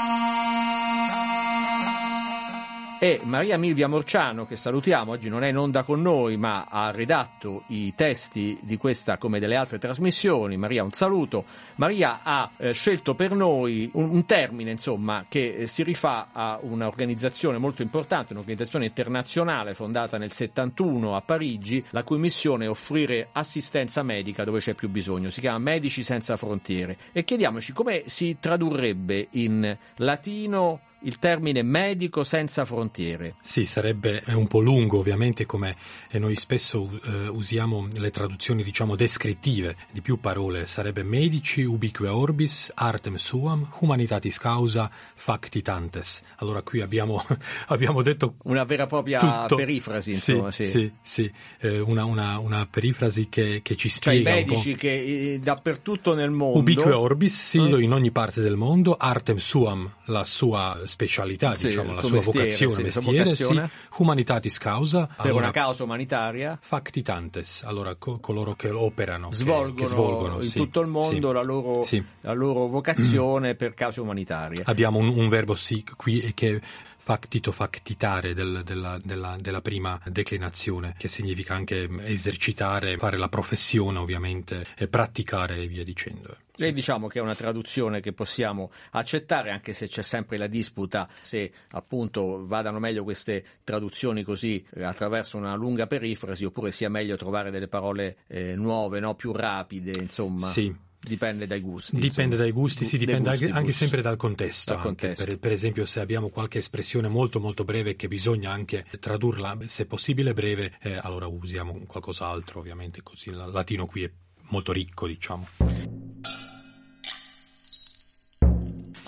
E 3.01 3.21
Maria 3.23 3.57
Milvia 3.59 3.87
Morciano, 3.87 4.45
che 4.45 4.57
salutiamo, 4.57 5.13
oggi 5.13 5.29
non 5.29 5.45
è 5.45 5.51
in 5.51 5.57
onda 5.57 5.85
con 5.85 6.03
noi, 6.03 6.37
ma 6.37 6.67
ha 6.69 6.91
redatto 6.91 7.63
i 7.69 7.95
testi 7.95 8.59
di 8.61 8.77
questa 8.77 9.19
come 9.19 9.39
delle 9.39 9.55
altre 9.55 9.79
trasmissioni. 9.79 10.57
Maria, 10.57 10.83
un 10.83 10.91
saluto. 10.91 11.45
Maria 11.77 12.23
ha 12.25 12.51
eh, 12.57 12.73
scelto 12.73 13.15
per 13.15 13.37
noi 13.37 13.89
un, 13.93 14.11
un 14.11 14.25
termine, 14.25 14.73
insomma, 14.73 15.25
che 15.29 15.55
eh, 15.55 15.67
si 15.69 15.85
rifà 15.85 16.31
a 16.33 16.59
un'organizzazione 16.61 17.59
molto 17.59 17.83
importante, 17.83 18.33
un'organizzazione 18.33 18.87
internazionale 18.87 19.75
fondata 19.75 20.19
nel 20.19 20.33
71 20.33 21.15
a 21.15 21.21
Parigi, 21.21 21.85
la 21.91 22.03
cui 22.03 22.19
missione 22.19 22.65
è 22.65 22.69
offrire 22.69 23.29
assistenza 23.31 24.03
medica 24.03 24.43
dove 24.43 24.59
c'è 24.59 24.75
più 24.75 24.89
bisogno. 24.89 25.31
Si 25.31 25.39
chiama 25.39 25.59
Medici 25.59 26.03
Senza 26.03 26.37
Frontiere. 26.37 26.99
E 27.13 27.23
chiediamoci 27.23 27.73
come 27.73 28.03
si 28.07 28.39
tradurrebbe 28.41 29.29
in 29.31 29.79
latino 29.99 30.81
il 31.01 31.19
termine 31.19 31.63
medico 31.63 32.25
senza 32.25 32.65
frontiere. 32.65 33.37
Sì, 33.43 33.65
sarebbe 33.65 34.23
un 34.29 34.47
po' 34.47 34.61
lungo 34.61 34.99
ovviamente 34.99 35.47
come 35.47 35.77
noi 36.13 36.37
spesso 36.37 36.91
eh, 37.05 37.29
usiamo 37.29 37.87
le 37.97 38.11
traduzioni 38.11 38.63
diciamo 38.63 38.97
descrittive 38.97 39.77
di 39.93 40.01
più 40.01 40.19
parole, 40.19 40.67
sarebbe 40.67 41.03
medici 41.03 41.63
ubique 41.63 42.09
orbis, 42.09 42.73
artem 42.75 43.17
suam, 43.17 43.69
humanitatis 43.79 44.39
causa, 44.39 44.91
facti 45.15 45.63
tantes. 45.63 46.23
Allora 46.37 46.63
qui 46.63 46.81
abbiamo, 46.81 47.25
abbiamo 47.69 48.03
detto 48.03 48.35
una 48.45 48.65
vera 48.65 48.85
e 48.85 48.87
propria 48.87 49.19
tutto. 49.19 49.57
perifrasi, 49.57 50.13
insomma, 50.13 50.51
sì. 50.51 50.67
Sì, 50.67 50.93
sì, 51.03 51.31
eh, 51.61 51.79
una, 51.79 52.05
una, 52.05 52.39
una, 52.39 52.67
perifrasi 52.69 53.29
che, 53.29 53.61
che 53.63 53.77
ci 53.77 53.89
spiega 53.89 54.31
Cioè 54.31 54.41
i 54.41 54.45
medici 54.45 54.75
che 54.75 55.35
eh, 55.35 55.39
dappertutto 55.39 56.15
nel 56.15 56.31
mondo... 56.31 56.59
Ubique 56.59 56.93
orbis, 56.93 57.37
sì, 57.37 57.59
eh. 57.59 57.83
in 57.83 57.93
ogni 57.93 58.11
parte 58.11 58.41
del 58.41 58.57
mondo, 58.57 58.97
artem 58.97 59.37
suam, 59.37 59.91
la 60.07 60.25
sua 60.25 60.87
specialità, 60.89 61.55
sì, 61.55 61.69
diciamo, 61.69 61.93
la 61.93 62.01
sua 62.01 62.11
mestiere, 62.13 62.39
vocazione, 62.47 62.75
sì, 62.75 62.83
mestiere, 62.83 63.25
vocazione. 63.25 63.71
sì, 63.71 64.03
humanitatis 64.03 64.59
causa, 64.59 65.07
per 65.07 65.27
allora, 65.27 65.43
una 65.45 65.51
causa 65.51 65.85
umanitaria, 65.85 66.59
facti 66.61 67.03
tantes, 67.03 67.63
allora 67.63 67.95
co- 67.95 68.19
coloro 68.19 68.55
che 68.55 68.71
operano, 68.71 69.31
svolgono, 69.31 69.75
che, 69.75 69.83
che 69.83 69.87
svolgono 69.87 70.37
in 70.37 70.49
sì, 70.49 70.59
tutto 70.59 70.81
il 70.81 70.89
mondo 70.89 71.33
la, 71.33 71.43
loro, 71.43 71.83
la 72.23 72.33
loro 72.33 72.67
vocazione 72.67 73.55
per 73.55 73.75
cause 73.75 74.01
umanitarie. 74.01 74.63
Abbiamo 74.65 74.99
un, 74.99 75.09
un 75.09 75.29
verbo 75.29 75.55
sì 75.55 75.85
qui 75.97 76.33
che 76.35 76.61
factito 77.09 77.53
factitare 77.53 78.35
del, 78.35 78.61
della, 78.65 78.99
della, 79.03 79.39
della, 79.41 79.63
prima 79.63 79.99
declinazione, 80.05 80.95
che 80.99 81.09
significa 81.09 81.55
anche 81.55 81.89
esercitare, 82.03 82.99
fare 82.99 83.17
la 83.17 83.29
professione 83.29 83.99
ovviamente, 83.99 84.67
e 84.77 84.89
praticare 84.89 85.57
e 85.57 85.69
via 85.69 85.85
dicendo. 85.85 86.37
E 86.59 86.73
diciamo 86.73 87.07
che 87.07 87.19
è 87.19 87.23
una 87.23 87.35
traduzione 87.35 88.01
che 88.01 88.13
possiamo 88.13 88.71
accettare, 88.91 89.51
anche 89.51 89.73
se 89.73 89.87
c'è 89.87 90.03
sempre 90.03 90.37
la 90.37 90.47
disputa 90.49 91.09
se 91.23 91.53
appunto 91.71 92.47
vadano 92.47 92.79
meglio 92.79 93.05
queste 93.05 93.45
traduzioni 93.65 94.23
così 94.23 94.65
eh, 94.75 94.83
attraverso 94.83 95.37
una 95.37 95.55
lunga 95.55 95.87
perifrasi 95.87 96.45
oppure 96.45 96.71
sia 96.71 96.89
meglio 96.89 97.17
trovare 97.17 97.51
delle 97.51 97.69
parole 97.69 98.19
eh, 98.27 98.55
nuove, 98.57 99.01
no? 99.01 99.15
più 99.15 99.33
rapide, 99.33 99.93
insomma. 100.01 100.47
Sì, 100.47 100.75
Dipende 101.01 101.47
dai 101.47 101.61
gusti. 101.61 101.95
Dipende 101.95 102.35
insomma. 102.35 102.43
dai 102.43 102.51
gusti, 102.51 102.85
sì, 102.85 102.99
dipende 102.99 103.31
gusti, 103.31 103.45
anche, 103.45 103.57
anche, 103.57 103.73
sempre 103.73 104.03
dal 104.03 104.17
contesto. 104.17 104.75
Dal 104.75 104.83
contesto. 104.83 105.25
Per, 105.25 105.39
per, 105.39 105.53
esempio, 105.53 105.87
se 105.87 106.01
abbiamo 106.01 106.29
qualche 106.29 106.59
espressione 106.59 107.07
molto 107.07 107.39
molto 107.39 107.65
breve 107.65 107.95
che 107.95 108.09
bisogna 108.09 108.51
anche 108.51 108.85
tradurla, 108.99 109.57
se 109.67 109.87
possibile 109.87 110.33
breve, 110.35 110.77
eh, 110.83 110.99
allora 111.01 111.27
usiamo 111.29 111.81
qualcos'altro, 111.87 112.59
ovviamente, 112.59 113.03
così 113.03 113.29
il 113.29 113.37
latino 113.37 113.87
qui 113.87 114.03
è 114.03 114.11
molto 114.49 114.73
ricco, 114.73 115.07
diciamo. 115.07 116.08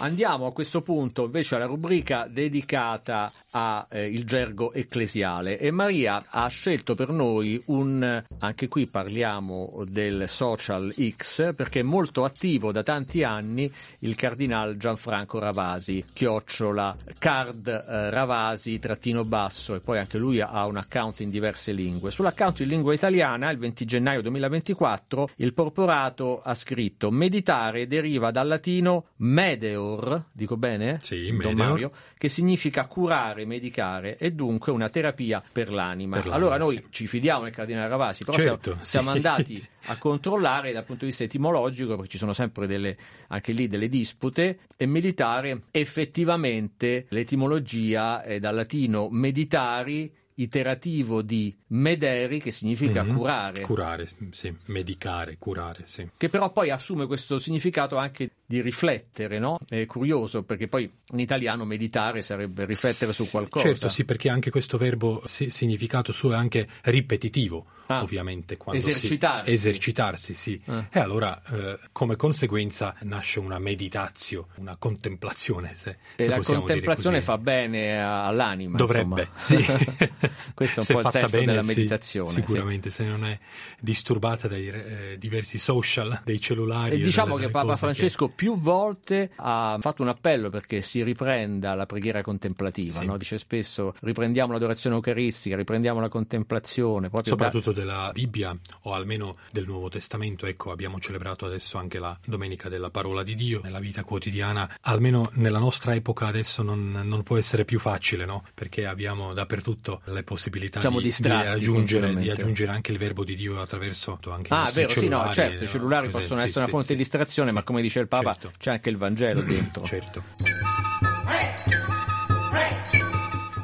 Andiamo 0.02 0.46
a 0.46 0.52
questo 0.54 0.80
punto 0.80 1.24
invece 1.26 1.56
alla 1.56 1.66
rubrica 1.66 2.26
dedicata 2.26 3.30
al 3.50 3.86
eh, 3.90 4.24
gergo 4.24 4.72
ecclesiale 4.72 5.58
e 5.58 5.70
Maria 5.70 6.24
ha 6.28 6.46
scelto 6.48 6.94
per 6.94 7.10
noi 7.10 7.60
un, 7.66 8.22
anche 8.38 8.68
qui 8.68 8.86
parliamo 8.86 9.84
del 9.88 10.28
social 10.28 10.94
X, 11.16 11.54
perché 11.54 11.80
è 11.80 11.82
molto 11.82 12.24
attivo 12.24 12.72
da 12.72 12.82
tanti 12.82 13.22
anni 13.22 13.72
il 14.00 14.14
cardinal 14.14 14.76
Gianfranco 14.76 15.38
Ravasi, 15.38 16.04
chiocciola, 16.12 16.96
card 17.18 17.66
eh, 17.66 18.10
Ravasi, 18.10 18.78
trattino 18.78 19.24
basso 19.24 19.74
e 19.74 19.80
poi 19.80 19.98
anche 19.98 20.18
lui 20.18 20.40
ha 20.40 20.66
un 20.66 20.76
account 20.76 21.20
in 21.20 21.30
diverse 21.30 21.72
lingue. 21.72 22.10
Sull'account 22.10 22.60
in 22.60 22.68
lingua 22.68 22.94
italiana, 22.94 23.50
il 23.50 23.58
20 23.58 23.84
gennaio 23.84 24.22
2024, 24.22 25.30
il 25.36 25.52
porporato 25.52 26.42
ha 26.42 26.54
scritto 26.54 27.10
meditare 27.10 27.86
deriva 27.86 28.30
dal 28.30 28.48
latino 28.48 29.06
medeor, 29.16 30.26
dico 30.32 30.56
bene? 30.56 31.00
Sì, 31.02 31.30
medeor. 31.30 31.54
Mario, 31.54 31.92
che 32.16 32.28
significa 32.28 32.86
curare, 32.86 33.39
medicare 33.44 34.16
e 34.16 34.32
dunque 34.32 34.72
una 34.72 34.88
terapia 34.88 35.42
per 35.52 35.70
l'anima. 35.70 36.16
Per 36.16 36.26
l'anima, 36.26 36.34
allora 36.34 36.56
noi 36.58 36.76
sì. 36.76 36.86
ci 36.90 37.06
fidiamo 37.06 37.44
del 37.44 37.52
cardinale 37.52 37.88
Ravasi, 37.88 38.24
però 38.24 38.36
Certo, 38.36 38.62
siamo, 38.62 38.84
sì. 38.84 38.90
siamo 38.90 39.10
andati 39.10 39.68
a 39.86 39.96
controllare 39.98 40.72
dal 40.72 40.84
punto 40.84 41.04
di 41.04 41.10
vista 41.10 41.24
etimologico, 41.24 41.94
perché 41.96 42.08
ci 42.10 42.18
sono 42.18 42.32
sempre 42.32 42.66
delle, 42.66 42.96
anche 43.28 43.52
lì 43.52 43.68
delle 43.68 43.88
dispute, 43.88 44.60
e 44.76 44.86
meditare 44.86 45.62
effettivamente 45.70 47.06
l'etimologia 47.08 48.22
è 48.22 48.38
dal 48.40 48.54
latino 48.54 49.08
meditari, 49.10 50.12
iterativo 50.34 51.20
di 51.22 51.54
mederi, 51.68 52.40
che 52.40 52.50
significa 52.50 53.02
Mhm. 53.02 53.14
curare. 53.16 53.60
Curare, 53.60 54.08
sì, 54.30 54.54
medicare, 54.66 55.36
curare, 55.38 55.82
sì. 55.84 56.08
che 56.16 56.28
però 56.30 56.50
poi 56.50 56.70
assume 56.70 57.06
questo 57.06 57.38
significato 57.38 57.96
anche 57.96 58.30
di 58.50 58.60
riflettere, 58.60 59.38
no? 59.38 59.60
È 59.68 59.86
curioso 59.86 60.42
perché 60.42 60.66
poi 60.66 60.90
in 61.12 61.20
italiano 61.20 61.64
meditare 61.64 62.20
sarebbe 62.20 62.64
riflettere 62.64 63.12
su 63.12 63.22
Sì, 63.22 63.30
qualcosa. 63.30 63.64
Certo, 63.64 63.88
sì, 63.88 64.04
perché 64.04 64.28
anche 64.28 64.50
questo 64.50 64.76
verbo, 64.76 65.22
sì, 65.24 65.50
significato 65.50 66.10
suo 66.10 66.32
è 66.32 66.34
anche 66.34 66.66
ripetitivo, 66.82 67.64
Ah, 67.86 68.02
ovviamente. 68.02 68.56
Quando 68.56 68.82
si- 68.82 68.88
esercitarsi. 68.90 69.50
esercitarsi, 69.52 70.34
sì. 70.34 70.60
Ah. 70.66 70.84
E 70.90 70.98
allora, 70.98 71.40
eh, 71.48 71.78
come 71.92 72.16
conseguenza, 72.16 72.96
nasce 73.02 73.38
una 73.38 73.60
meditazio, 73.60 74.48
una 74.56 74.74
contemplazione, 74.76 75.72
se, 75.76 75.98
E 76.16 76.24
se 76.24 76.28
la 76.28 76.40
contemplazione 76.40 77.22
fa 77.22 77.38
bene 77.38 78.02
all'anima. 78.02 78.76
Dovrebbe, 78.76 79.28
insomma. 79.32 79.60
sì. 79.60 79.72
Questo 80.54 80.80
è 80.80 80.82
un 80.82 80.86
Se 80.86 80.92
po' 80.94 81.00
il 81.02 81.08
senso 81.10 81.36
bene, 81.36 81.46
della 81.46 81.62
sì, 81.62 81.74
meditazione. 81.76 82.28
sì. 82.30 82.34
sicuramente, 82.40 82.90
se 82.90 83.04
non 83.04 83.24
è 83.24 83.38
disturbata 83.80 84.48
dai 84.48 84.68
eh, 84.68 85.16
diversi 85.18 85.58
social, 85.58 86.20
dei 86.24 86.40
cellulari. 86.40 86.94
E 86.96 86.98
diciamo 86.98 87.36
che 87.36 87.48
Papa 87.50 87.76
Francesco 87.76 88.28
più 88.40 88.58
volte 88.58 89.30
ha 89.36 89.76
fatto 89.82 90.00
un 90.00 90.08
appello 90.08 90.48
perché 90.48 90.80
si 90.80 91.02
riprenda 91.02 91.74
la 91.74 91.84
preghiera 91.84 92.22
contemplativa, 92.22 93.00
Sì. 93.00 93.04
no? 93.04 93.18
dice 93.18 93.36
spesso 93.36 93.94
riprendiamo 94.00 94.54
l'adorazione 94.54 94.96
eucaristica, 94.96 95.56
riprendiamo 95.56 96.00
la 96.00 96.08
contemplazione, 96.08 97.10
proprio 97.10 97.34
da- 97.36 97.44
Soprattutto 97.44 97.72
della 97.78 98.08
Bibbia 98.14 98.56
o 98.84 98.94
almeno 98.94 99.36
del 99.52 99.66
Nuovo 99.66 99.90
Testamento, 99.90 100.46
ecco, 100.46 100.70
abbiamo 100.70 100.98
celebrato 100.98 101.44
adesso 101.44 101.76
anche 101.76 101.98
la 101.98 102.18
Domenica 102.24 102.70
della 102.70 102.88
Parola 102.88 103.22
di 103.22 103.34
Dio 103.34 103.60
nella 103.62 103.78
vita 103.78 104.04
quotidiana, 104.04 104.74
almeno 104.80 105.30
nella 105.34 105.58
nostra 105.58 105.94
epoca 105.94 106.26
adesso 106.26 106.62
non, 106.62 106.98
non 107.04 107.22
può 107.22 107.36
essere 107.36 107.66
più 107.66 107.78
facile, 107.78 108.24
no? 108.24 108.44
Perché 108.54 108.86
abbiamo 108.86 109.34
dappertutto 109.34 110.00
le 110.06 110.22
possibilità 110.22 110.80
Siamo 110.80 111.00
di, 111.00 111.14
di 111.14 111.28
aggiungere, 111.28 112.14
di 112.14 112.30
aggiungere 112.30 112.72
anche 112.72 112.90
il 112.90 112.96
verbo 112.96 113.22
di 113.22 113.34
Dio 113.36 113.60
attraverso 113.60 114.18
anche 114.30 114.48
i 114.54 114.56
Ah, 114.56 114.62
nostri 114.62 114.80
vero, 114.80 114.92
sì, 114.94 115.00
no, 115.00 115.04
cellulari, 115.18 115.34
certo, 115.34 115.56
i 115.58 115.66
no? 115.66 115.70
cellulari 115.70 116.06
Cos'è? 116.06 116.18
possono 116.20 116.40
Sì, 116.40 116.44
essere 116.46 116.58
una 116.60 116.64
sì, 116.68 116.70
fonte 116.70 116.86
sì. 116.86 116.92
di 116.94 116.98
distrazione, 116.98 117.52
ma 117.52 117.62
come 117.62 117.82
dice 117.82 118.00
il 118.00 118.08
Papa 118.08 118.29
Certo. 118.32 118.52
c'è 118.58 118.70
anche 118.70 118.90
il 118.90 118.96
Vangelo 118.96 119.42
dentro. 119.42 119.84
Certo. 119.84 120.22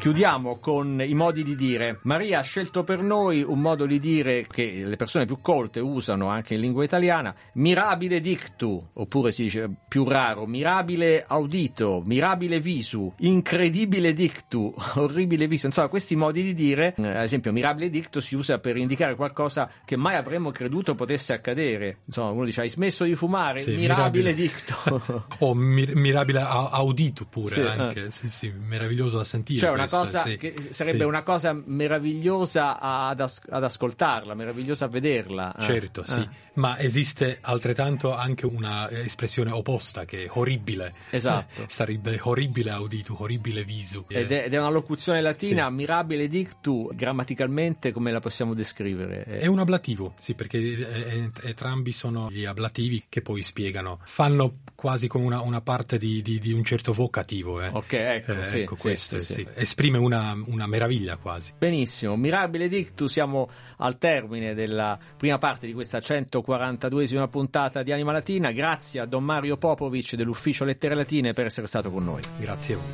Chiudiamo 0.07 0.61
con 0.61 1.03
i 1.05 1.15
modi 1.15 1.43
di 1.43 1.57
dire. 1.57 1.99
Maria 2.03 2.39
ha 2.39 2.43
scelto 2.43 2.85
per 2.85 3.03
noi 3.03 3.43
un 3.43 3.59
modo 3.59 3.87
di 3.87 3.99
dire 3.99 4.47
che 4.49 4.83
le 4.85 4.95
persone 4.95 5.27
più 5.27 5.39
colte 5.41 5.81
usano 5.81 6.29
anche 6.29 6.55
in 6.55 6.61
lingua 6.61 6.85
italiana, 6.85 7.35
mirabile 7.55 8.21
dictu, 8.21 8.91
oppure 8.93 9.33
si 9.33 9.43
dice 9.43 9.69
più 9.89 10.05
raro, 10.05 10.47
mirabile 10.47 11.25
audito, 11.27 12.05
mirabile 12.07 12.61
visu, 12.61 13.13
incredibile 13.19 14.13
dictu, 14.13 14.73
orribile 14.95 15.49
visu. 15.49 15.67
Insomma, 15.67 15.89
questi 15.89 16.15
modi 16.15 16.45
di 16.45 16.55
dire, 16.55 16.95
eh, 16.97 17.09
ad 17.09 17.25
esempio, 17.25 17.51
mirabile 17.51 17.91
dictu 17.91 18.21
si 18.21 18.37
usa 18.37 18.61
per 18.61 18.77
indicare 18.77 19.17
qualcosa 19.17 19.69
che 19.85 19.97
mai 19.97 20.15
avremmo 20.15 20.53
creduto 20.53 20.95
potesse 20.95 21.33
accadere. 21.33 22.03
Insomma, 22.05 22.31
uno 22.31 22.45
dice 22.45 22.61
hai 22.61 22.69
smesso 22.71 23.03
di 23.03 23.17
fumare, 23.17 23.59
Sì, 23.59 23.75
mirabile, 23.75 24.33
mirabile. 24.33 24.35
dictu. 24.35 25.25
o 25.45 25.53
mir- 25.53 25.95
mirabile 25.97 26.43
audito 26.43 27.25
pure 27.29 27.55
Sì, 27.55 27.61
anche, 27.61 28.13
sì, 28.13 28.29
sì, 28.31 28.53
meraviglioso 28.57 29.17
da 29.17 29.25
sentire. 29.25 29.59
Cioè 29.59 29.71
cosa 30.01 30.23
sì, 30.23 30.37
che 30.37 30.55
sarebbe 30.71 30.99
sì. 30.99 31.05
una 31.05 31.23
cosa 31.23 31.53
meravigliosa 31.65 32.79
ad, 32.79 33.21
as- 33.21 33.43
ad 33.49 33.65
ascoltarla, 33.65 34.35
meravigliosa 34.35 34.85
a 34.87 34.89
vederla. 34.89 35.55
eh. 35.57 35.63
Certo, 35.63 36.05
sì, 36.05 36.21
Eh. 36.21 36.29
ma 36.55 36.79
esiste 36.79 37.39
altrettanto 37.41 38.15
anche 38.15 38.47
una 38.47 38.91
espressione 38.91 39.51
opposta 39.51 40.05
che 40.05 40.25
è 40.25 40.29
orribile. 40.33 40.95
Esatto. 41.11 41.63
Eh, 41.63 41.67
sarebbe 41.69 42.19
orribile 42.23 42.71
audito, 42.71 43.17
orribile 43.19 43.65
visu. 43.65 44.05
Ed 44.09 44.31
è, 44.33 44.45
ed 44.47 44.55
è 44.55 44.59
una 44.59 44.71
locuzione 44.71 45.21
latina, 45.21 45.67
Sì. 45.69 45.73
mirabile 45.75 46.29
dictu, 46.29 46.91
grammaticalmente 46.95 47.93
come 47.93 48.13
la 48.13 48.21
possiamo 48.21 48.55
descrivere? 48.55 49.25
Eh, 49.25 49.39
È 49.41 49.47
un 49.47 49.59
ablativo, 49.59 50.15
sì, 50.19 50.35
perché 50.35 50.59
ent- 50.59 51.45
entrambi 51.45 51.93
sono 51.93 52.31
gli 52.31 52.45
ablativi 52.45 53.05
che 53.09 53.21
poi 53.23 53.43
spiegano, 53.43 54.01
fanno 54.05 54.59
quasi 54.75 55.09
come 55.09 55.25
una, 55.25 55.41
una 55.41 55.61
parte 55.61 55.99
di, 55.99 56.23
di- 56.23 56.39
di 56.39 56.53
un 56.53 56.65
certo 56.65 56.93
vocativo. 56.93 57.61
eh. 57.63 57.69
Ok, 57.73 57.93
ecco, 57.93 58.33
Eh, 58.43 58.47
sì, 58.47 58.61
ecco 58.61 58.77
sì, 58.77 58.81
questo, 58.83 59.21
sì. 59.21 59.47
Esprime 59.77 59.99
una, 59.99 60.35
una 60.47 60.67
meraviglia 60.67 61.19
quasi. 61.19 61.53
Benissimo, 61.59 62.17
mirabile 62.17 62.67
dictu, 62.67 63.09
siamo 63.09 63.51
al 63.77 63.99
termine 63.99 64.55
della 64.55 64.99
prima 65.19 65.37
parte 65.37 65.67
di 65.67 65.75
questa 65.75 65.99
142esima 65.99 67.29
puntata 67.29 67.83
di 67.83 67.93
Anima 67.93 68.13
Latina. 68.13 68.53
Grazie 68.53 69.01
a 69.01 69.05
Don 69.05 69.23
Mario 69.23 69.59
Popovic 69.59 70.15
dell'Ufficio 70.15 70.65
Lettere 70.65 70.95
Latine 70.95 71.35
per 71.35 71.45
essere 71.45 71.67
stato 71.67 71.91
con 71.91 72.05
noi. 72.05 72.23
Grazie 72.39 72.75
a 72.75 72.79
voi. 72.79 72.89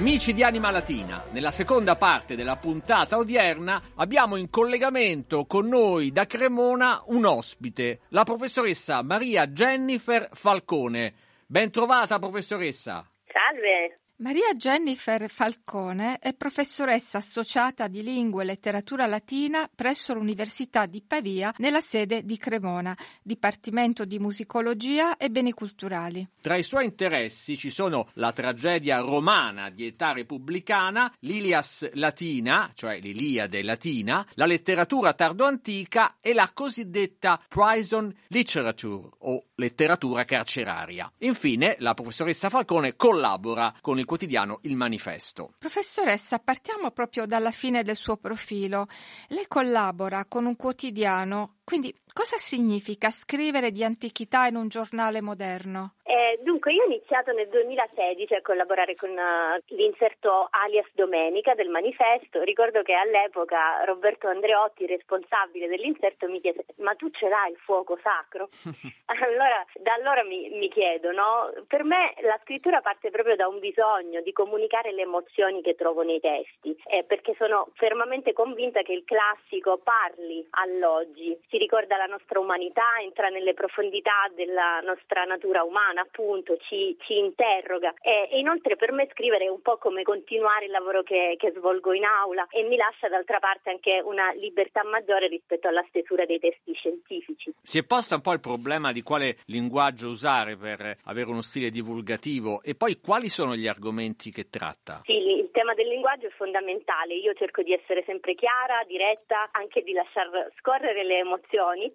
Amici 0.00 0.32
di 0.32 0.42
Anima 0.42 0.70
Latina, 0.70 1.22
nella 1.30 1.50
seconda 1.50 1.94
parte 1.94 2.34
della 2.34 2.56
puntata 2.56 3.18
odierna 3.18 3.82
abbiamo 3.96 4.36
in 4.36 4.48
collegamento 4.48 5.44
con 5.44 5.68
noi 5.68 6.10
da 6.10 6.24
Cremona 6.24 7.02
un 7.08 7.26
ospite, 7.26 8.00
la 8.08 8.24
professoressa 8.24 9.02
Maria 9.02 9.46
Jennifer 9.48 10.30
Falcone. 10.32 11.12
Ben 11.46 11.70
trovata 11.70 12.18
professoressa. 12.18 13.06
Salve, 13.26 13.99
Maria 14.20 14.52
Jennifer 14.52 15.30
Falcone 15.30 16.18
è 16.18 16.34
professoressa 16.34 17.16
associata 17.16 17.88
di 17.88 18.02
lingua 18.02 18.42
e 18.42 18.44
letteratura 18.44 19.06
latina 19.06 19.66
presso 19.74 20.12
l'Università 20.12 20.84
di 20.84 21.00
Pavia 21.00 21.54
nella 21.56 21.80
sede 21.80 22.22
di 22.26 22.36
Cremona, 22.36 22.94
Dipartimento 23.22 24.04
di 24.04 24.18
Musicologia 24.18 25.16
e 25.16 25.30
Beni 25.30 25.52
Culturali. 25.52 26.28
Tra 26.42 26.58
i 26.58 26.62
suoi 26.62 26.84
interessi 26.84 27.56
ci 27.56 27.70
sono 27.70 28.08
la 28.14 28.30
tragedia 28.32 28.98
romana 28.98 29.70
di 29.70 29.86
età 29.86 30.12
repubblicana, 30.12 31.10
l'Ilias 31.20 31.90
latina, 31.94 32.70
cioè 32.74 33.00
l'Iliade 33.00 33.62
latina, 33.62 34.26
la 34.34 34.44
letteratura 34.44 35.14
tardoantica 35.14 36.18
e 36.20 36.34
la 36.34 36.50
cosiddetta 36.52 37.42
Prison 37.48 38.14
Literature 38.26 39.08
o 39.20 39.46
letteratura 39.60 40.24
carceraria. 40.24 41.12
Infine, 41.18 41.76
la 41.78 41.94
professoressa 41.94 42.48
Falcone 42.48 42.96
collabora 42.96 43.72
con 43.80 43.98
il 43.98 44.06
quotidiano 44.06 44.58
Il 44.62 44.74
Manifesto. 44.74 45.52
Professoressa, 45.58 46.38
partiamo 46.38 46.90
proprio 46.90 47.26
dalla 47.26 47.50
fine 47.50 47.84
del 47.84 47.96
suo 47.96 48.16
profilo. 48.16 48.86
Lei 49.28 49.44
collabora 49.46 50.24
con 50.24 50.46
un 50.46 50.56
quotidiano, 50.56 51.58
quindi 51.70 51.94
cosa 52.12 52.36
significa 52.36 53.10
scrivere 53.10 53.70
di 53.70 53.84
antichità 53.84 54.46
in 54.46 54.56
un 54.56 54.66
giornale 54.66 55.20
moderno? 55.20 55.92
Eh, 56.02 56.40
dunque, 56.42 56.72
io 56.72 56.82
ho 56.82 56.86
iniziato 56.86 57.30
nel 57.30 57.48
2016 57.48 58.34
a 58.34 58.42
collaborare 58.42 58.96
con 58.96 59.10
uh, 59.10 59.62
l'inserto 59.76 60.48
alias 60.50 60.88
Domenica 60.94 61.54
del 61.54 61.68
manifesto. 61.68 62.42
Ricordo 62.42 62.82
che 62.82 62.94
all'epoca 62.94 63.84
Roberto 63.84 64.26
Andreotti, 64.26 64.86
responsabile 64.86 65.68
dell'inserto, 65.68 66.26
mi 66.26 66.40
chiese: 66.40 66.64
Ma 66.78 66.96
tu 66.96 67.08
ce 67.10 67.28
l'hai 67.28 67.52
il 67.52 67.58
fuoco 67.58 67.96
sacro? 68.02 68.48
allora, 69.22 69.64
da 69.78 69.94
allora 69.94 70.24
mi, 70.24 70.50
mi 70.50 70.68
chiedo, 70.68 71.12
no? 71.12 71.48
Per 71.68 71.84
me 71.84 72.14
la 72.22 72.40
scrittura 72.42 72.80
parte 72.80 73.10
proprio 73.10 73.36
da 73.36 73.46
un 73.46 73.60
bisogno 73.60 74.20
di 74.20 74.32
comunicare 74.32 74.90
le 74.90 75.02
emozioni 75.02 75.62
che 75.62 75.76
trovo 75.76 76.02
nei 76.02 76.18
testi, 76.18 76.74
eh, 76.90 77.04
perché 77.04 77.36
sono 77.38 77.68
fermamente 77.74 78.32
convinta 78.32 78.82
che 78.82 78.94
il 78.94 79.04
classico 79.04 79.78
parli 79.78 80.44
all'oggi, 80.58 81.38
si 81.48 81.56
ricorda 81.60 81.98
la 81.98 82.06
nostra 82.06 82.40
umanità, 82.40 82.96
entra 83.04 83.28
nelle 83.28 83.52
profondità 83.52 84.24
della 84.34 84.80
nostra 84.80 85.24
natura 85.24 85.62
umana 85.62 86.00
appunto 86.00 86.56
ci, 86.56 86.96
ci 87.04 87.18
interroga 87.18 87.92
e, 88.00 88.28
e, 88.32 88.38
inoltre 88.38 88.76
per 88.76 88.92
me 88.92 89.06
scrivere 89.12 89.44
è 89.44 89.50
un 89.50 89.60
po' 89.60 89.76
come 89.76 90.02
continuare 90.02 90.64
il 90.64 90.70
lavoro 90.70 91.02
che, 91.02 91.36
che, 91.38 91.52
svolgo 91.52 91.92
in 91.92 92.04
aula 92.04 92.46
e 92.48 92.62
mi 92.62 92.76
lascia 92.76 93.08
d'altra 93.08 93.38
parte 93.38 93.68
anche 93.68 94.00
una 94.02 94.32
libertà 94.32 94.82
maggiore 94.84 95.28
rispetto 95.28 95.68
alla 95.68 95.84
stesura 95.88 96.24
dei 96.24 96.38
testi 96.38 96.72
scientifici. 96.72 97.52
Si 97.60 97.78
è 97.78 97.84
posto 97.84 98.14
un 98.14 98.22
po' 98.22 98.32
il 98.32 98.40
problema 98.40 98.92
di 98.92 99.02
quale 99.02 99.36
linguaggio 99.46 100.08
usare 100.08 100.56
per 100.56 100.96
avere 101.04 101.28
uno 101.28 101.42
stile 101.42 101.68
divulgativo 101.68 102.62
e 102.62 102.74
poi 102.74 102.98
quali 103.00 103.28
sono 103.28 103.54
gli 103.54 103.66
argomenti 103.66 104.30
che 104.30 104.48
tratta? 104.48 105.02
Sì, 105.04 105.12
il 105.12 105.50
tema 105.52 105.74
del 105.74 105.88
linguaggio 105.88 106.26
è 106.26 106.30
fondamentale, 106.30 107.14
io 107.14 107.34
cerco 107.34 107.62
di 107.62 107.74
essere 107.74 108.02
sempre 108.06 108.34
chiara, 108.34 108.82
diretta, 108.86 109.50
anche 109.52 109.82
di 109.82 109.92
lasciar 109.92 110.28
scorrere 110.56 111.04
le 111.04 111.18
emozioni 111.18 111.49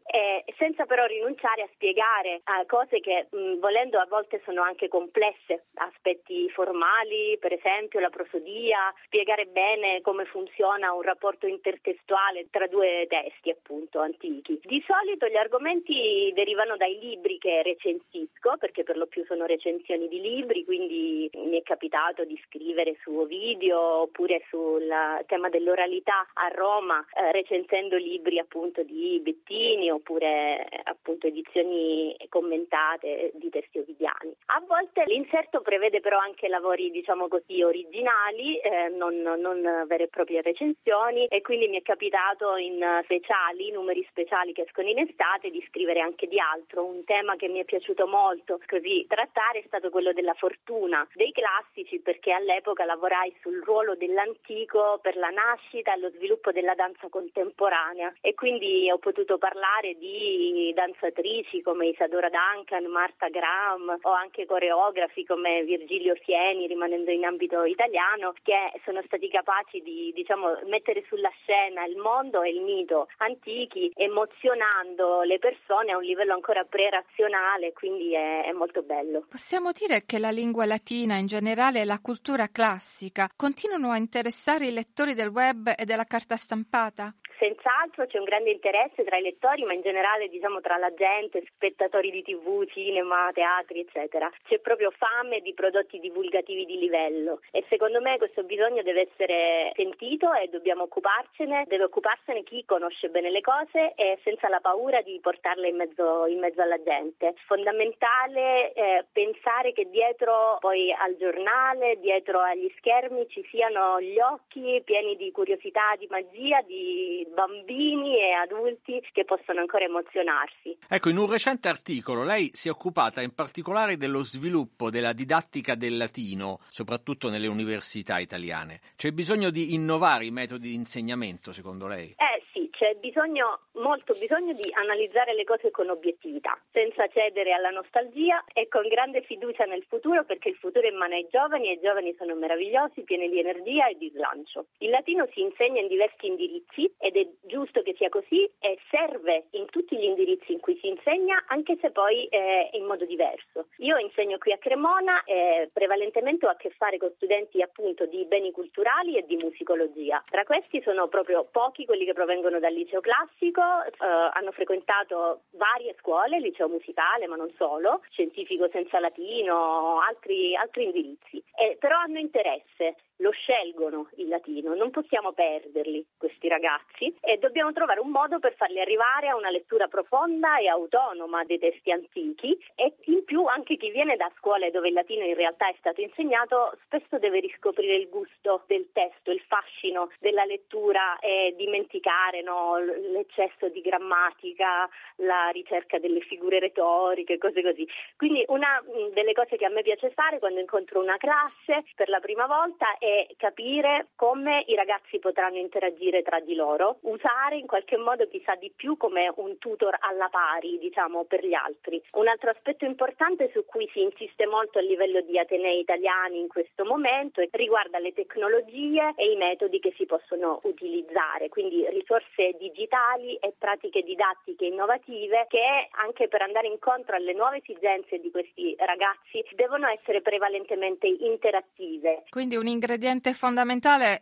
eh, 0.05 0.43
senza 0.57 0.85
però 0.85 1.05
rinunciare 1.05 1.63
a 1.63 1.69
spiegare 1.73 2.41
eh, 2.43 2.65
cose 2.67 2.99
che 2.99 3.27
mh, 3.29 3.59
volendo 3.59 3.99
a 3.99 4.05
volte 4.07 4.41
sono 4.43 4.61
anche 4.61 4.87
complesse, 4.87 5.65
aspetti 5.75 6.49
formali, 6.49 7.37
per 7.39 7.53
esempio 7.53 7.99
la 7.99 8.09
prosodia, 8.09 8.93
spiegare 9.05 9.45
bene 9.45 10.01
come 10.01 10.25
funziona 10.25 10.93
un 10.93 11.01
rapporto 11.01 11.47
intertestuale 11.47 12.47
tra 12.49 12.67
due 12.67 13.05
testi 13.07 13.49
appunto 13.49 13.99
antichi. 13.99 14.59
Di 14.63 14.83
solito 14.85 15.27
gli 15.27 15.37
argomenti 15.37 16.31
derivano 16.33 16.75
dai 16.75 16.99
libri 16.99 17.37
che 17.37 17.61
recensisco, 17.63 18.57
perché 18.57 18.83
per 18.83 18.97
lo 18.97 19.07
più 19.07 19.23
sono 19.25 19.45
recensioni 19.45 20.07
di 20.07 20.19
libri, 20.19 20.65
quindi 20.65 21.29
mi 21.33 21.57
è 21.57 21.63
capitato 21.63 22.23
di 22.25 22.39
scrivere 22.45 22.97
su 23.01 23.11
Ovidio 23.17 23.79
oppure 23.79 24.43
sul 24.49 24.87
tema 25.27 25.49
dell'oralità 25.49 26.27
a 26.33 26.47
Roma, 26.49 27.05
eh, 27.13 27.31
recensendo 27.31 27.95
libri 27.97 28.39
appunto 28.39 28.83
di 28.83 29.21
Bettini 29.45 29.91
oppure 29.91 30.67
appunto 30.83 31.27
edizioni 31.27 32.15
commentate 32.29 33.31
di 33.35 33.49
testi 33.49 33.77
ovidiani. 33.77 34.35
A 34.47 34.63
volte 34.67 35.03
l'inserto 35.05 35.61
prevede 35.61 36.01
però 36.01 36.17
anche 36.17 36.47
lavori, 36.47 36.89
diciamo 36.89 37.27
così, 37.27 37.61
originali, 37.61 38.57
eh, 38.57 38.89
non, 38.89 39.21
non, 39.21 39.85
vere 39.87 40.05
e 40.05 40.07
proprie 40.07 40.41
recensioni 40.41 41.27
e 41.27 41.41
quindi 41.41 41.67
mi 41.67 41.77
è 41.77 41.83
capitato 41.83 42.55
in 42.55 42.83
speciali, 43.03 43.71
numeri 43.71 44.05
speciali 44.09 44.51
che 44.51 44.63
escono 44.63 44.89
in 44.89 44.99
estate, 44.99 45.51
di 45.51 45.63
scrivere 45.69 45.99
anche 45.99 46.27
di 46.27 46.39
altro. 46.39 46.83
Un 46.83 47.03
tema 47.03 47.35
che 47.35 47.47
mi 47.47 47.59
è 47.59 47.65
piaciuto 47.65 48.07
molto 48.07 48.59
così 48.65 49.05
trattare 49.07 49.59
è 49.59 49.63
stato 49.67 49.91
quello 49.91 50.11
della 50.11 50.33
fortuna 50.33 51.07
dei 51.13 51.31
classici 51.31 51.99
perché 51.99 52.31
all'epoca 52.31 52.83
lavorai 52.85 53.33
sul 53.41 53.61
ruolo 53.63 53.95
dell'antico 53.95 54.99
per 55.01 55.15
la 55.17 55.29
nascita 55.29 55.93
e 55.93 55.99
lo 55.99 56.09
sviluppo 56.09 56.51
della 56.51 56.73
danza 56.73 57.07
contemporanea 57.09 58.13
e 58.21 58.33
quindi 58.33 58.89
ho 58.89 58.97
potuto 58.97 59.24
parlare 59.37 59.95
di 59.97 60.71
danzatrici 60.73 61.61
come 61.61 61.87
Isadora 61.87 62.29
Duncan, 62.29 62.85
Marta 62.85 63.27
Graham 63.29 63.97
o 64.01 64.11
anche 64.11 64.45
coreografi 64.45 65.25
come 65.25 65.63
Virgilio 65.63 66.15
Sieni, 66.23 66.67
rimanendo 66.67 67.11
in 67.11 67.25
ambito 67.25 67.63
italiano, 67.63 68.33
che 68.43 68.79
sono 68.85 69.01
stati 69.05 69.27
capaci 69.27 69.81
di 69.81 70.11
diciamo, 70.13 70.59
mettere 70.67 71.03
sulla 71.07 71.31
scena 71.41 71.85
il 71.85 71.97
mondo 71.97 72.41
e 72.41 72.51
il 72.51 72.61
mito 72.61 73.07
antichi, 73.17 73.91
emozionando 73.95 75.21
le 75.21 75.39
persone 75.39 75.91
a 75.91 75.97
un 75.97 76.03
livello 76.03 76.33
ancora 76.33 76.63
pre-razionale, 76.63 77.73
quindi 77.73 78.13
è, 78.13 78.45
è 78.45 78.51
molto 78.51 78.83
bello. 78.83 79.25
Possiamo 79.29 79.71
dire 79.71 80.03
che 80.05 80.19
la 80.19 80.29
lingua 80.31 80.65
latina, 80.65 81.15
in 81.15 81.27
generale 81.27 81.81
e 81.81 81.85
la 81.85 81.99
cultura 81.99 82.47
classica, 82.49 83.29
continuano 83.35 83.91
a 83.91 83.97
interessare 83.97 84.67
i 84.67 84.71
lettori 84.71 85.13
del 85.13 85.29
web 85.29 85.73
e 85.75 85.85
della 85.85 86.05
carta 86.05 86.35
stampata? 86.35 87.13
Senz'altro 87.37 88.05
c'è 88.05 88.17
un 88.17 88.23
grande 88.23 88.51
interesse 88.51 89.03
tra 89.03 89.17
i 89.17 89.21
lettori, 89.21 89.63
ma 89.63 89.73
in 89.73 89.81
generale 89.81 90.29
diciamo 90.29 90.61
tra 90.61 90.77
la 90.77 90.93
gente, 90.93 91.43
spettatori 91.47 92.09
di 92.11 92.23
tv, 92.23 92.65
cinema, 92.67 93.29
teatri, 93.33 93.81
eccetera. 93.81 94.31
C'è 94.47 94.59
proprio 94.59 94.91
fame 94.91 95.41
di 95.41 95.53
prodotti 95.53 95.99
divulgativi 95.99 96.65
di 96.65 96.77
livello 96.77 97.41
e 97.51 97.65
secondo 97.69 97.99
me 98.01 98.17
questo 98.17 98.43
bisogno 98.43 98.81
deve 98.83 99.09
essere 99.11 99.71
sentito 99.75 100.33
e 100.33 100.47
dobbiamo 100.47 100.83
occuparcene, 100.83 101.65
deve 101.67 101.85
occuparsene 101.85 102.43
chi 102.43 102.63
conosce 102.65 103.09
bene 103.09 103.29
le 103.29 103.41
cose 103.41 103.93
e 103.95 104.17
senza 104.23 104.47
la 104.47 104.59
paura 104.59 105.01
di 105.01 105.19
portarle 105.21 105.67
in 105.67 105.75
mezzo, 105.75 106.25
in 106.27 106.39
mezzo 106.39 106.61
alla 106.61 106.81
gente. 106.81 107.33
Fondamentale 107.45 108.73
eh, 108.73 109.05
pensare 109.11 109.73
che 109.73 109.89
dietro 109.89 110.57
poi 110.59 110.91
al 110.91 111.15
giornale, 111.17 111.99
dietro 111.99 112.39
agli 112.39 112.71
schermi 112.77 113.27
ci 113.27 113.45
siano 113.49 113.99
gli 113.99 114.19
occhi 114.19 114.81
pieni 114.85 115.15
di 115.15 115.31
curiosità, 115.31 115.95
di 115.97 116.07
magia, 116.09 116.61
di 116.61 117.24
bambini 117.33 118.17
e 118.19 118.31
adulti 118.31 119.01
che 119.11 119.25
possono 119.25 119.59
ancora 119.59 119.85
emozionarsi. 119.85 120.77
Ecco, 120.87 121.09
in 121.09 121.17
un 121.17 121.29
recente 121.29 121.67
articolo 121.67 122.23
lei 122.23 122.49
si 122.53 122.67
è 122.67 122.71
occupata 122.71 123.21
in 123.21 123.33
particolare 123.33 123.97
dello 123.97 124.23
sviluppo 124.23 124.89
della 124.89 125.13
didattica 125.13 125.75
del 125.75 125.97
latino, 125.97 126.59
soprattutto 126.69 127.29
nelle 127.29 127.47
università 127.47 128.19
italiane. 128.19 128.81
C'è 128.95 129.11
bisogno 129.11 129.49
di 129.49 129.73
innovare 129.73 130.25
i 130.25 130.31
metodi 130.31 130.69
di 130.69 130.75
insegnamento, 130.75 131.51
secondo 131.51 131.87
lei? 131.87 132.09
Eh 132.09 132.34
c'è 132.75 132.93
bisogno, 132.95 133.61
molto 133.73 134.13
bisogno 134.19 134.51
di 134.53 134.69
analizzare 134.73 135.33
le 135.33 135.45
cose 135.45 135.71
con 135.71 135.89
obiettività, 135.89 136.59
senza 136.71 137.07
cedere 137.07 137.53
alla 137.53 137.69
nostalgia 137.69 138.43
e 138.53 138.67
con 138.67 138.87
grande 138.87 139.21
fiducia 139.21 139.63
nel 139.63 139.83
futuro, 139.87 140.25
perché 140.25 140.49
il 140.49 140.55
futuro 140.55 140.85
è 140.85 140.91
in 140.91 140.97
mano 140.97 141.15
ai 141.15 141.27
giovani 141.31 141.69
e 141.69 141.73
i 141.73 141.79
giovani 141.79 142.13
sono 142.17 142.35
meravigliosi, 142.35 143.03
pieni 143.03 143.29
di 143.29 143.39
energia 143.39 143.87
e 143.87 143.95
di 143.97 144.11
slancio. 144.13 144.65
Il 144.79 144.89
latino 144.89 145.25
si 145.31 145.41
insegna 145.41 145.79
in 145.79 145.87
diversi 145.87 146.27
indirizzi 146.27 146.93
ed 146.99 147.15
è 147.15 147.27
giusto 147.43 147.81
che 147.81 147.95
sia 147.95 148.09
così 148.09 148.43
e 148.59 148.77
serve 148.89 149.45
in 149.51 149.65
tutti 149.67 149.95
gli 149.95 150.03
indirizzi 150.03 150.51
in 150.51 150.59
cui 150.59 150.77
si 150.79 150.87
insegna, 150.87 151.45
anche 151.47 151.77
se 151.79 151.91
poi 151.91 152.25
eh, 152.25 152.69
in 152.73 152.83
modo 152.83 153.05
diverso. 153.05 153.67
Io 153.77 153.97
insegno 153.97 154.37
qui 154.37 154.51
a 154.51 154.57
Cremona 154.57 155.23
e 155.23 155.69
prevalentemente 155.71 156.45
ho 156.45 156.49
a 156.49 156.55
che 156.55 156.71
fare 156.71 156.97
con 156.97 157.11
studenti 157.15 157.61
appunto 157.61 158.05
di 158.05 158.25
beni 158.25 158.51
culturali 158.51 159.15
e 159.15 159.25
di 159.25 159.37
musicologia. 159.37 160.21
Tra 160.29 160.43
questi 160.43 160.81
sono 160.81 161.07
proprio 161.07 161.47
pochi 161.49 161.85
quelli 161.85 162.03
che 162.03 162.13
provengono 162.13 162.59
dal 162.65 162.73
liceo 162.73 162.99
classico, 162.99 163.61
eh, 163.61 163.93
hanno 164.33 164.51
frequentato 164.51 165.41
varie 165.51 165.95
scuole, 165.99 166.39
liceo 166.39 166.67
musicale 166.67 167.27
ma 167.27 167.35
non 167.35 167.51
solo, 167.55 168.01
scientifico 168.09 168.67
senza 168.71 168.99
latino, 168.99 169.99
altri, 170.01 170.55
altri 170.55 170.85
indirizzi, 170.85 171.43
eh, 171.55 171.77
però 171.79 171.97
hanno 171.97 172.17
interesse 172.17 172.95
lo 173.17 173.29
scelgono 173.29 174.09
il 174.15 174.27
latino, 174.27 174.73
non 174.73 174.89
possiamo 174.89 175.31
perderli 175.31 176.03
questi 176.17 176.34
ragazzi 176.47 177.13
e 177.21 177.37
dobbiamo 177.37 177.71
trovare 177.71 177.99
un 177.99 178.09
modo 178.09 178.39
per 178.39 178.53
farli 178.55 178.79
arrivare 178.79 179.27
a 179.27 179.35
una 179.35 179.49
lettura 179.49 179.87
profonda 179.87 180.57
e 180.57 180.67
autonoma 180.67 181.43
dei 181.45 181.59
testi 181.59 181.91
antichi 181.91 182.57
e 182.75 182.93
in 183.05 183.23
più 183.23 183.45
anche 183.45 183.77
chi 183.77 183.91
viene 183.91 184.15
da 184.15 184.31
scuole 184.37 184.71
dove 184.71 184.87
il 184.87 184.93
latino 184.93 185.25
in 185.25 185.35
realtà 185.35 185.67
è 185.69 185.75
stato 185.79 186.01
insegnato 186.01 186.77
spesso 186.85 187.17
deve 187.19 187.39
riscoprire 187.39 187.95
il 187.95 188.09
gusto 188.09 188.63
del 188.67 188.89
testo, 188.93 189.31
il 189.31 189.41
fascino 189.47 190.11
della 190.19 190.45
lettura 190.45 191.17
e 191.19 191.53
dimenticare 191.57 192.41
no, 192.41 192.77
l'eccesso 192.77 193.69
di 193.69 193.81
grammatica, 193.81 194.87
la 195.17 195.49
ricerca 195.49 195.99
delle 195.99 196.21
figure 196.21 196.59
retoriche, 196.59 197.37
cose 197.37 197.61
così. 197.61 197.87
Quindi 198.17 198.43
una 198.47 198.81
delle 199.13 199.33
cose 199.33 199.57
che 199.57 199.65
a 199.65 199.69
me 199.69 199.81
piace 199.81 200.11
fare 200.11 200.39
quando 200.39 200.59
incontro 200.59 201.01
una 201.01 201.17
classe 201.17 201.83
per 201.95 202.09
la 202.09 202.19
prima 202.19 202.45
volta 202.45 202.97
è 202.97 203.27
capire 203.37 204.07
come 204.15 204.63
i 204.67 204.75
ragazzi 204.75 205.19
potranno 205.19 205.57
interagire 205.57 206.21
tra 206.21 206.34
di 206.39 206.55
loro, 206.55 206.97
usare 207.01 207.57
in 207.57 207.67
qualche 207.67 207.97
modo 207.97 208.27
chi 208.27 208.41
sa 208.45 208.55
di 208.55 208.71
più 208.75 208.97
come 208.97 209.31
un 209.35 209.57
tutor 209.57 209.95
alla 209.99 210.27
pari, 210.29 210.77
diciamo, 210.79 211.25
per 211.25 211.45
gli 211.45 211.53
altri. 211.53 212.01
Un 212.13 212.27
altro 212.27 212.49
aspetto 212.49 212.85
importante 212.85 213.49
su 213.53 213.65
cui 213.65 213.89
si 213.93 214.01
insiste 214.01 214.45
molto 214.45 214.79
a 214.79 214.81
livello 214.81 215.21
di 215.21 215.37
atenei 215.37 215.79
italiani 215.79 216.39
in 216.39 216.47
questo 216.47 216.85
momento 216.85 217.43
riguarda 217.51 217.99
le 217.99 218.13
tecnologie 218.13 219.13
e 219.15 219.31
i 219.31 219.35
metodi 219.35 219.79
che 219.79 219.93
si 219.97 220.05
possono 220.05 220.59
utilizzare, 220.63 221.49
quindi 221.49 221.85
risorse 221.89 222.55
digitali 222.57 223.35
e 223.37 223.53
pratiche 223.57 224.01
didattiche 224.01 224.65
innovative 224.65 225.45
che 225.49 225.87
anche 225.91 226.27
per 226.27 226.41
andare 226.41 226.67
incontro 226.67 227.15
alle 227.15 227.33
nuove 227.33 227.57
esigenze 227.57 228.19
di 228.19 228.31
questi 228.31 228.75
ragazzi 228.77 229.43
devono 229.55 229.87
essere 229.87 230.21
prevalentemente 230.21 231.07
interattive. 231.07 232.23
Quindi 232.29 232.55
un 232.55 232.67
ingrediente 232.67 233.33
fondamentale 233.33 234.19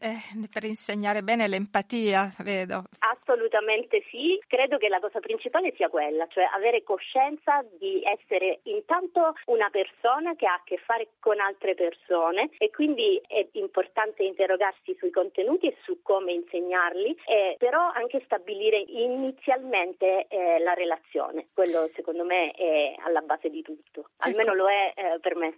per 0.51 0.63
insegnare 0.63 1.21
bene 1.21 1.47
l'empatia, 1.47 2.02
vedo. 2.39 2.83
Assolutamente 2.99 4.03
sì, 4.09 4.41
credo 4.47 4.77
che 4.77 4.89
la 4.89 4.99
cosa 4.99 5.19
principale 5.19 5.73
sia 5.75 5.89
quella, 5.89 6.27
cioè 6.27 6.49
avere 6.53 6.83
coscienza 6.83 7.63
di 7.77 8.01
essere 8.03 8.59
intanto 8.63 9.33
una 9.45 9.69
persona 9.69 10.35
che 10.35 10.45
ha 10.45 10.53
a 10.53 10.61
che 10.63 10.77
fare 10.77 11.09
con 11.19 11.39
altre 11.39 11.75
persone 11.75 12.49
e 12.57 12.69
quindi 12.69 13.21
è 13.27 13.47
importante 13.53 14.23
interrogarsi 14.23 14.95
sui 14.97 15.11
contenuti 15.11 15.67
e 15.67 15.77
su 15.83 16.01
come 16.01 16.33
insegnarli, 16.33 17.17
eh, 17.25 17.55
però 17.57 17.89
anche 17.93 18.21
stabilire 18.25 18.77
inizialmente 18.77 20.27
eh, 20.27 20.59
la 20.59 20.73
relazione. 20.73 21.47
Quello 21.53 21.89
secondo 21.95 22.23
me 22.23 22.51
è 22.51 22.95
alla 23.03 23.21
base 23.21 23.49
di 23.49 23.61
tutto, 23.61 24.09
almeno 24.17 24.51
ecco. 24.51 24.55
lo 24.55 24.69
è 24.69 24.93
eh, 24.95 25.19
per 25.19 25.35
me. 25.35 25.55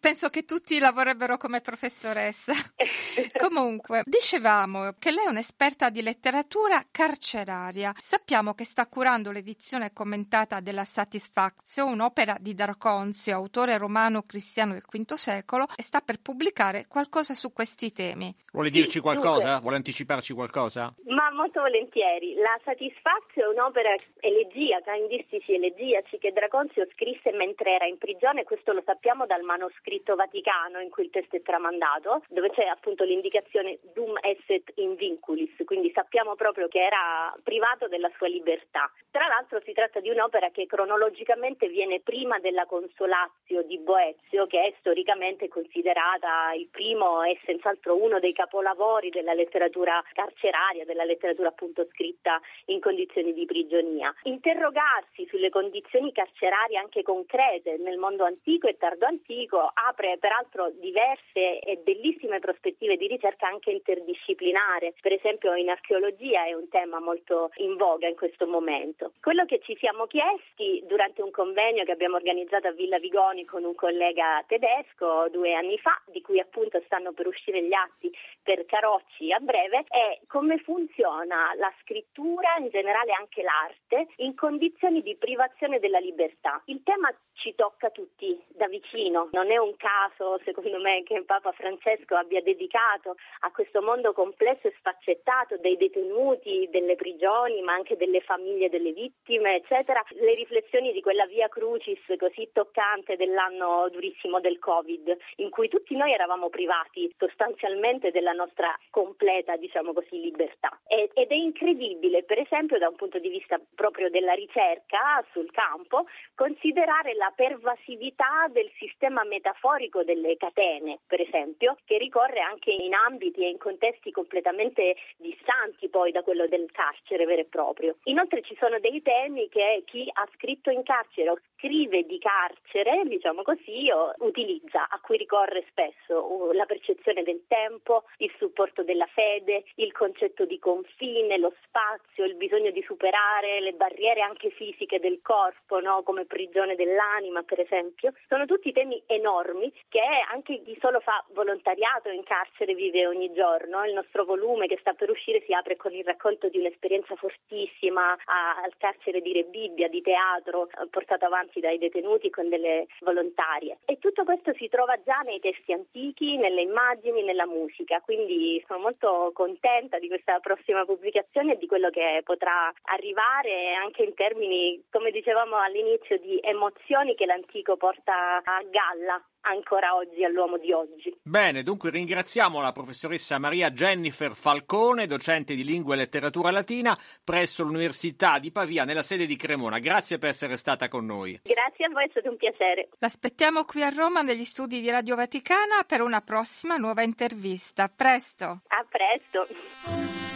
Penso 0.00 0.28
che 0.28 0.44
tutti 0.44 0.78
lavorerebbero 0.78 1.36
come 1.36 1.60
professoressa. 1.60 2.52
Comunque, 3.38 4.02
dicevamo 4.04 4.94
che 4.98 5.10
lei 5.10 5.26
è 5.26 5.28
un'esperta 5.28 5.67
di 5.90 6.00
letteratura 6.02 6.82
carceraria. 6.90 7.92
Sappiamo 7.96 8.54
che 8.54 8.64
sta 8.64 8.86
curando 8.86 9.30
l'edizione 9.30 9.92
commentata 9.92 10.60
della 10.60 10.84
Satisfazio, 10.84 11.84
un'opera 11.84 12.36
di 12.40 12.54
Darconzio, 12.54 13.34
autore 13.34 13.76
romano 13.76 14.22
cristiano 14.22 14.72
del 14.72 14.82
V 14.82 15.12
secolo, 15.12 15.66
e 15.76 15.82
sta 15.82 16.00
per 16.00 16.20
pubblicare 16.20 16.86
qualcosa 16.88 17.34
su 17.34 17.52
questi 17.52 17.92
temi. 17.92 18.34
Vuole 18.50 18.70
dirci 18.70 19.00
qualcosa? 19.00 19.60
Vuole 19.60 19.76
anticiparci 19.76 20.32
qualcosa? 20.32 20.94
Ma 21.08 21.30
molto 21.32 21.60
volentieri. 21.60 22.34
La 22.34 22.58
Satisfazio 22.64 23.44
è 23.44 23.48
un'opera 23.48 23.94
elegiaca, 24.20 24.94
indistici 24.94 25.54
elegiaci, 25.54 26.18
che 26.18 26.32
Draconzio 26.32 26.86
scrisse 26.94 27.30
mentre 27.32 27.74
era 27.74 27.86
in 27.86 27.98
prigione, 27.98 28.44
questo 28.44 28.72
lo 28.72 28.82
sappiamo 28.86 29.26
dal 29.26 29.42
manoscritto 29.42 30.14
vaticano 30.14 30.80
in 30.80 30.88
cui 30.88 31.04
il 31.04 31.10
testo 31.10 31.36
è 31.36 31.42
tramandato, 31.42 32.22
dove 32.28 32.50
c'è 32.50 32.64
appunto 32.64 33.04
l'indicazione 33.04 33.78
dum 33.92 34.16
esset 34.22 34.72
in 34.76 34.94
vinculis, 34.94 35.52
quindi 35.64 35.90
sappiamo 35.94 36.34
proprio 36.34 36.68
che 36.68 36.84
era 36.84 37.34
privato 37.42 37.88
della 37.88 38.10
sua 38.16 38.28
libertà. 38.28 38.90
Tra 39.10 39.26
l'altro 39.26 39.60
si 39.64 39.72
tratta 39.72 40.00
di 40.00 40.10
un'opera 40.10 40.50
che 40.50 40.66
cronologicamente 40.66 41.68
viene 41.68 42.00
prima 42.00 42.38
della 42.38 42.66
Consolatio 42.66 43.62
di 43.62 43.78
Boezio, 43.78 44.46
che 44.46 44.62
è 44.62 44.74
storicamente 44.78 45.48
considerata 45.48 46.52
il 46.52 46.68
primo 46.70 47.22
e 47.22 47.38
senz'altro 47.44 47.96
uno 47.96 48.18
dei 48.20 48.32
capolavori 48.32 49.10
della 49.10 49.34
letteratura 49.34 50.02
carceraria, 50.12 50.84
della 50.84 51.04
letteratura 51.04 51.48
appunto 51.48 51.86
scritta 51.90 52.40
in 52.66 52.80
condizioni 52.80 53.32
di 53.32 53.46
prigionia. 53.46 54.14
Interrogarsi 54.24 55.26
sulle 55.28 55.50
condizioni 55.50 56.12
carcerarie 56.12 56.78
anche 56.78 57.02
concrete 57.02 57.76
nel 57.78 57.98
mondo 57.98 58.24
antico 58.24 58.66
e 58.66 58.76
tardo 58.76 59.06
antico 59.06 59.70
apre 59.72 60.18
peraltro 60.18 60.70
diverse 60.70 61.60
e 61.60 61.76
bellissime 61.82 62.38
prospettive 62.38 62.96
di 62.96 63.06
ricerca 63.06 63.46
anche 63.46 63.70
interdisciplinare. 63.70 64.94
Per 65.00 65.12
esempio 65.12 65.47
in 65.54 65.68
archeologia 65.68 66.44
è 66.44 66.52
un 66.52 66.68
tema 66.68 67.00
molto 67.00 67.50
in 67.56 67.76
voga 67.76 68.06
in 68.08 68.16
questo 68.16 68.46
momento. 68.46 69.12
Quello 69.20 69.44
che 69.44 69.60
ci 69.60 69.76
siamo 69.76 70.06
chiesti 70.06 70.82
durante 70.86 71.22
un 71.22 71.30
convegno 71.30 71.84
che 71.84 71.92
abbiamo 71.92 72.16
organizzato 72.16 72.68
a 72.68 72.72
Villa 72.72 72.98
Vigoni 72.98 73.44
con 73.44 73.64
un 73.64 73.74
collega 73.74 74.42
tedesco 74.46 75.28
due 75.30 75.54
anni 75.54 75.78
fa, 75.78 76.00
di 76.06 76.20
cui 76.20 76.40
appunto 76.40 76.80
stanno 76.84 77.12
per 77.12 77.26
uscire 77.26 77.62
gli 77.62 77.72
atti 77.72 78.12
per 78.42 78.64
Carocci 78.66 79.32
a 79.32 79.38
breve, 79.38 79.84
è 79.88 80.20
come 80.26 80.58
funziona 80.58 81.54
la 81.56 81.72
scrittura, 81.80 82.56
in 82.58 82.68
generale 82.68 83.12
anche 83.12 83.42
l'arte, 83.42 84.08
in 84.16 84.34
condizioni 84.34 85.02
di 85.02 85.16
privazione 85.16 85.78
della 85.78 85.98
libertà. 85.98 86.60
Il 86.66 86.82
tema 86.82 87.12
ci 87.34 87.54
tocca 87.54 87.90
tutti 87.90 88.40
da 88.48 88.66
vicino, 88.66 89.28
non 89.32 89.50
è 89.50 89.56
un 89.56 89.76
caso 89.76 90.40
secondo 90.44 90.80
me 90.80 91.02
che 91.04 91.22
Papa 91.24 91.52
Francesco 91.52 92.16
abbia 92.16 92.42
dedicato 92.42 93.16
a 93.40 93.50
questo 93.52 93.80
mondo 93.80 94.12
complesso 94.12 94.66
e 94.66 94.74
sfaccettato 94.78 95.37
dei 95.60 95.76
detenuti, 95.76 96.68
delle 96.70 96.96
prigioni, 96.96 97.60
ma 97.62 97.74
anche 97.74 97.96
delle 97.96 98.20
famiglie 98.20 98.68
delle 98.68 98.92
vittime, 98.92 99.56
eccetera, 99.56 100.02
le 100.20 100.34
riflessioni 100.34 100.92
di 100.92 101.00
quella 101.00 101.26
via 101.26 101.48
crucis 101.48 102.00
così 102.18 102.50
toccante 102.52 103.16
dell'anno 103.16 103.88
durissimo 103.90 104.40
del 104.40 104.58
Covid, 104.58 105.16
in 105.36 105.50
cui 105.50 105.68
tutti 105.68 105.96
noi 105.96 106.12
eravamo 106.12 106.48
privati 106.48 107.12
sostanzialmente 107.16 108.10
della 108.10 108.32
nostra 108.32 108.76
completa, 108.90 109.56
diciamo 109.56 109.92
così, 109.92 110.20
libertà. 110.20 110.78
Ed 110.86 111.10
è 111.14 111.34
incredibile, 111.34 112.24
per 112.24 112.38
esempio, 112.38 112.78
da 112.78 112.88
un 112.88 112.96
punto 112.96 113.18
di 113.18 113.28
vista 113.28 113.60
proprio 113.74 114.10
della 114.10 114.32
ricerca 114.32 115.24
sul 115.32 115.50
campo, 115.50 116.06
considerare 116.34 117.14
la 117.14 117.32
pervasività 117.34 118.46
del 118.50 118.70
sistema 118.78 119.24
metaforico 119.24 120.02
delle 120.02 120.36
catene, 120.36 121.00
per 121.06 121.20
esempio, 121.20 121.76
che 121.84 121.98
ricorre 121.98 122.40
anche 122.40 122.70
in 122.70 122.94
ambiti 122.94 123.42
e 123.42 123.48
in 123.48 123.58
contesti 123.58 124.10
completamente 124.10 124.96
distanti 125.28 125.88
poi 125.88 126.12
da 126.12 126.22
quello 126.22 126.46
del 126.46 126.70
carcere 126.72 127.26
vero 127.26 127.42
e 127.42 127.44
proprio. 127.44 127.96
Inoltre 128.04 128.42
ci 128.42 128.56
sono 128.58 128.78
dei 128.78 129.02
temi 129.02 129.48
che 129.48 129.82
chi 129.84 130.08
ha 130.12 130.26
scritto 130.34 130.70
in 130.70 130.82
carcere 130.82 131.30
o 131.30 131.38
scrive 131.58 132.06
di 132.06 132.18
carcere, 132.18 133.02
diciamo 133.04 133.42
così, 133.42 133.90
o 133.90 134.14
utilizza, 134.18 134.88
a 134.88 135.00
cui 135.00 135.18
ricorre 135.18 135.64
spesso 135.68 136.52
la 136.52 136.64
percezione 136.64 137.24
del 137.24 137.42
tempo, 137.48 138.04
il 138.18 138.32
supporto 138.38 138.84
della 138.84 139.06
fede, 139.06 139.64
il 139.76 139.92
concetto 139.92 140.44
di 140.44 140.58
confine, 140.58 141.36
lo 141.36 141.52
spazio, 141.64 142.24
il 142.24 142.36
bisogno 142.36 142.70
di 142.70 142.82
superare 142.82 143.60
le 143.60 143.72
barriere 143.72 144.20
anche 144.20 144.50
fisiche 144.50 145.00
del 145.00 145.20
corpo, 145.20 145.80
no? 145.80 146.02
come 146.04 146.24
prigione 146.24 146.76
dell'anima, 146.76 147.42
per 147.42 147.60
esempio. 147.60 148.12
Sono 148.28 148.46
tutti 148.46 148.72
temi 148.72 149.02
enormi 149.06 149.72
che 149.88 150.00
anche 150.30 150.62
chi 150.62 150.78
solo 150.80 151.00
fa 151.00 151.24
volontariato 151.32 152.08
in 152.08 152.22
carcere 152.22 152.74
vive 152.74 153.06
ogni 153.06 153.32
giorno. 153.32 153.84
Il 153.84 153.94
nostro 153.94 154.24
volume 154.24 154.68
che 154.68 154.78
sta 154.80 154.92
per 154.92 155.10
uscire 155.10 155.42
si 155.44 155.52
apre 155.52 155.76
con 155.76 155.92
il 155.92 156.04
racconto 156.04 156.48
di 156.48 156.58
un'esperienza 156.58 157.16
fortissima 157.16 158.12
al 158.12 158.76
carcere 158.78 159.20
di 159.20 159.32
Rebibbia, 159.32 159.88
di 159.88 160.02
teatro, 160.02 160.68
portato 160.90 161.24
avanti 161.24 161.47
dai 161.60 161.78
detenuti 161.78 162.30
con 162.30 162.48
delle 162.48 162.86
volontarie. 163.00 163.78
E 163.84 163.98
tutto 163.98 164.24
questo 164.24 164.52
si 164.54 164.68
trova 164.68 164.96
già 165.02 165.20
nei 165.24 165.40
testi 165.40 165.72
antichi, 165.72 166.36
nelle 166.36 166.62
immagini, 166.62 167.22
nella 167.22 167.46
musica, 167.46 168.00
quindi 168.00 168.62
sono 168.66 168.80
molto 168.80 169.30
contenta 169.34 169.98
di 169.98 170.08
questa 170.08 170.38
prossima 170.40 170.84
pubblicazione 170.84 171.54
e 171.54 171.58
di 171.58 171.66
quello 171.66 171.90
che 171.90 172.20
potrà 172.24 172.72
arrivare 172.82 173.74
anche 173.74 174.02
in 174.02 174.14
termini, 174.14 174.82
come 174.90 175.10
dicevamo 175.10 175.56
all'inizio, 175.56 176.18
di 176.18 176.38
emozioni 176.42 177.14
che 177.14 177.26
l'antico 177.26 177.76
porta 177.76 178.42
a 178.44 178.62
galla 178.70 179.22
ancora 179.42 179.94
oggi 179.94 180.24
all'uomo 180.24 180.58
di 180.58 180.72
oggi. 180.72 181.16
Bene, 181.22 181.62
dunque 181.62 181.90
ringraziamo 181.90 182.60
la 182.60 182.72
professoressa 182.72 183.38
Maria 183.38 183.70
Jennifer 183.70 184.34
Falcone, 184.34 185.06
docente 185.06 185.54
di 185.54 185.64
lingua 185.64 185.94
e 185.94 185.98
letteratura 185.98 186.50
latina 186.50 186.98
presso 187.22 187.62
l'Università 187.62 188.38
di 188.38 188.50
Pavia 188.50 188.84
nella 188.84 189.02
sede 189.02 189.26
di 189.26 189.36
Cremona. 189.36 189.78
Grazie 189.78 190.18
per 190.18 190.30
essere 190.30 190.56
stata 190.56 190.88
con 190.88 191.04
noi. 191.04 191.40
Grazie 191.42 191.86
a 191.86 191.88
voi, 191.90 192.06
è 192.06 192.08
stato 192.10 192.30
un 192.30 192.36
piacere. 192.36 192.88
L'aspettiamo 192.98 193.64
qui 193.64 193.82
a 193.82 193.88
Roma 193.88 194.22
negli 194.22 194.44
studi 194.44 194.80
di 194.80 194.90
Radio 194.90 195.16
Vaticana 195.16 195.84
per 195.86 196.00
una 196.02 196.20
prossima 196.20 196.76
nuova 196.76 197.02
intervista. 197.02 197.84
A 197.84 197.92
presto. 197.94 198.44
A 198.66 198.86
presto. 198.88 200.27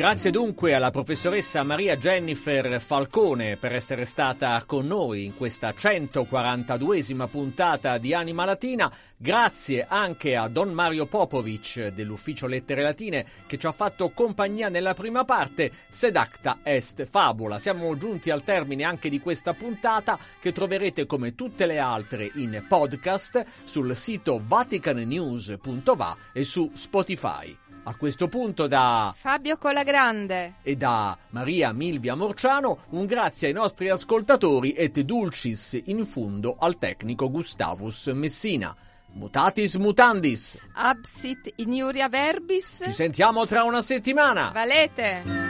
Grazie 0.00 0.30
dunque 0.30 0.72
alla 0.72 0.90
professoressa 0.90 1.62
Maria 1.62 1.94
Jennifer 1.94 2.80
Falcone 2.80 3.58
per 3.58 3.74
essere 3.74 4.06
stata 4.06 4.64
con 4.64 4.86
noi 4.86 5.26
in 5.26 5.36
questa 5.36 5.74
142esima 5.76 7.28
puntata 7.28 7.98
di 7.98 8.14
Anima 8.14 8.46
Latina. 8.46 8.90
Grazie 9.14 9.84
anche 9.86 10.36
a 10.36 10.48
Don 10.48 10.70
Mario 10.72 11.04
Popovic 11.04 11.88
dell'Ufficio 11.88 12.46
Lettere 12.46 12.80
Latine 12.80 13.26
che 13.46 13.58
ci 13.58 13.66
ha 13.66 13.72
fatto 13.72 14.08
compagnia 14.08 14.70
nella 14.70 14.94
prima 14.94 15.26
parte. 15.26 15.70
Sedacta 15.90 16.60
est 16.62 17.04
fabula. 17.04 17.58
Siamo 17.58 17.94
giunti 17.98 18.30
al 18.30 18.42
termine 18.42 18.84
anche 18.84 19.10
di 19.10 19.20
questa 19.20 19.52
puntata 19.52 20.18
che 20.40 20.50
troverete 20.50 21.04
come 21.04 21.34
tutte 21.34 21.66
le 21.66 21.78
altre 21.78 22.30
in 22.36 22.64
podcast 22.66 23.44
sul 23.64 23.94
sito 23.94 24.40
vaticannews.va 24.42 26.16
e 26.32 26.42
su 26.42 26.70
Spotify. 26.72 27.54
A 27.82 27.94
questo 27.94 28.28
punto 28.28 28.66
da 28.66 29.12
Fabio 29.16 29.56
Colagrande 29.56 30.56
e 30.62 30.76
da 30.76 31.16
Maria 31.30 31.72
Milvia 31.72 32.14
Morciano 32.14 32.80
un 32.90 33.06
grazie 33.06 33.48
ai 33.48 33.54
nostri 33.54 33.88
ascoltatori 33.88 34.72
et 34.72 35.00
dulcis 35.00 35.80
in 35.86 36.04
fundo 36.06 36.56
al 36.58 36.76
tecnico 36.76 37.30
Gustavus 37.30 38.08
Messina. 38.08 38.76
Mutatis 39.12 39.74
mutandis. 39.74 40.58
Absit 40.74 41.52
in 41.56 41.72
iuria 41.72 42.08
verbis 42.08 42.80
Ci 42.84 42.92
sentiamo 42.92 43.46
tra 43.46 43.64
una 43.64 43.82
settimana. 43.82 44.50
Valete 44.52 45.49